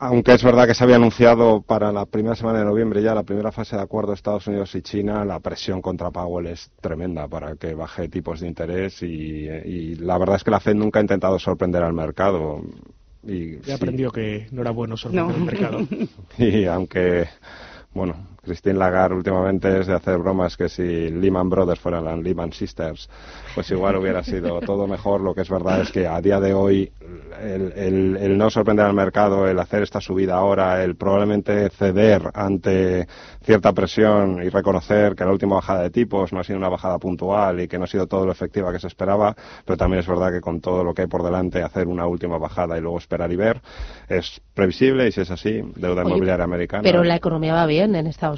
Aunque 0.00 0.32
es 0.32 0.44
verdad 0.44 0.68
que 0.68 0.74
se 0.74 0.84
había 0.84 0.94
anunciado 0.94 1.60
para 1.60 1.90
la 1.90 2.06
primera 2.06 2.36
semana 2.36 2.60
de 2.60 2.64
noviembre 2.64 3.02
ya 3.02 3.16
la 3.16 3.24
primera 3.24 3.50
fase 3.50 3.74
de 3.74 3.82
acuerdo 3.82 4.12
de 4.12 4.14
Estados 4.14 4.46
Unidos 4.46 4.72
y 4.76 4.82
China, 4.82 5.24
la 5.24 5.40
presión 5.40 5.82
contra 5.82 6.12
Powell 6.12 6.46
es 6.46 6.70
tremenda 6.80 7.26
para 7.26 7.56
que 7.56 7.74
baje 7.74 8.08
tipos 8.08 8.38
de 8.40 8.46
interés 8.46 9.02
y, 9.02 9.96
la 9.96 10.16
verdad 10.18 10.36
es 10.36 10.44
que 10.44 10.52
la 10.52 10.60
Fed 10.60 10.76
nunca 10.76 11.00
ha 11.00 11.02
intentado 11.02 11.36
sorprender 11.40 11.82
al 11.82 11.94
mercado. 11.94 12.62
Y, 13.24 13.58
He 13.68 13.72
aprendido 13.72 14.12
que 14.12 14.46
no 14.52 14.60
era 14.62 14.70
bueno 14.70 14.96
sorprender 14.96 15.34
al 15.34 15.42
mercado. 15.42 15.80
y 16.38 16.64
aunque, 16.66 17.26
bueno, 17.92 18.14
Christine 18.48 18.78
Lagarde 18.78 19.14
últimamente 19.14 19.80
es 19.80 19.86
de 19.86 19.94
hacer 19.94 20.18
bromas 20.18 20.56
que 20.56 20.68
si 20.68 21.10
Lehman 21.10 21.48
Brothers 21.48 21.80
fueran 21.80 22.04
las 22.04 22.18
Lehman 22.18 22.52
Sisters, 22.52 23.08
pues 23.54 23.70
igual 23.70 23.96
hubiera 23.96 24.22
sido 24.24 24.60
todo 24.60 24.86
mejor. 24.86 25.20
Lo 25.20 25.34
que 25.34 25.42
es 25.42 25.50
verdad 25.50 25.80
es 25.82 25.92
que 25.92 26.06
a 26.06 26.20
día 26.20 26.40
de 26.40 26.54
hoy 26.54 26.90
el, 27.40 28.36
no 28.36 28.50
sorprender 28.50 28.86
al 28.86 28.94
mercado, 28.94 29.46
el 29.46 29.58
hacer 29.58 29.82
esta 29.82 30.00
subida 30.00 30.36
ahora, 30.36 30.82
el 30.82 30.96
probablemente 30.96 31.68
ceder 31.70 32.22
ante 32.34 33.06
cierta 33.42 33.72
presión 33.72 34.42
y 34.42 34.48
reconocer 34.48 35.14
que 35.14 35.24
la 35.24 35.30
última 35.30 35.56
bajada 35.56 35.82
de 35.82 35.90
tipos 35.90 36.32
no 36.32 36.40
ha 36.40 36.44
sido 36.44 36.58
una 36.58 36.68
bajada 36.68 36.98
puntual 36.98 37.60
y 37.60 37.68
que 37.68 37.78
no 37.78 37.84
ha 37.84 37.86
sido 37.86 38.06
todo 38.06 38.26
lo 38.26 38.32
efectiva 38.32 38.72
que 38.72 38.80
se 38.80 38.88
esperaba, 38.88 39.34
pero 39.64 39.76
también 39.76 40.00
es 40.00 40.06
verdad 40.06 40.32
que 40.32 40.40
con 40.40 40.60
todo 40.60 40.82
lo 40.82 40.94
que 40.94 41.02
hay 41.02 41.08
por 41.08 41.22
delante 41.22 41.62
hacer 41.62 41.86
una 41.86 42.06
última 42.06 42.38
bajada 42.38 42.76
y 42.76 42.80
luego 42.80 42.98
esperar 42.98 43.30
y 43.32 43.36
ver 43.36 43.60
es 44.08 44.40
previsible 44.54 45.06
y 45.06 45.12
si 45.12 45.20
es 45.20 45.30
así, 45.30 45.62
deuda 45.76 46.02
inmobiliaria 46.02 46.44
americana. 46.44 46.82
Pero 46.82 47.04
la 47.04 47.16
economía 47.16 47.54
va 47.54 47.66
bien 47.66 47.94
en 47.94 48.06
Estados 48.06 48.37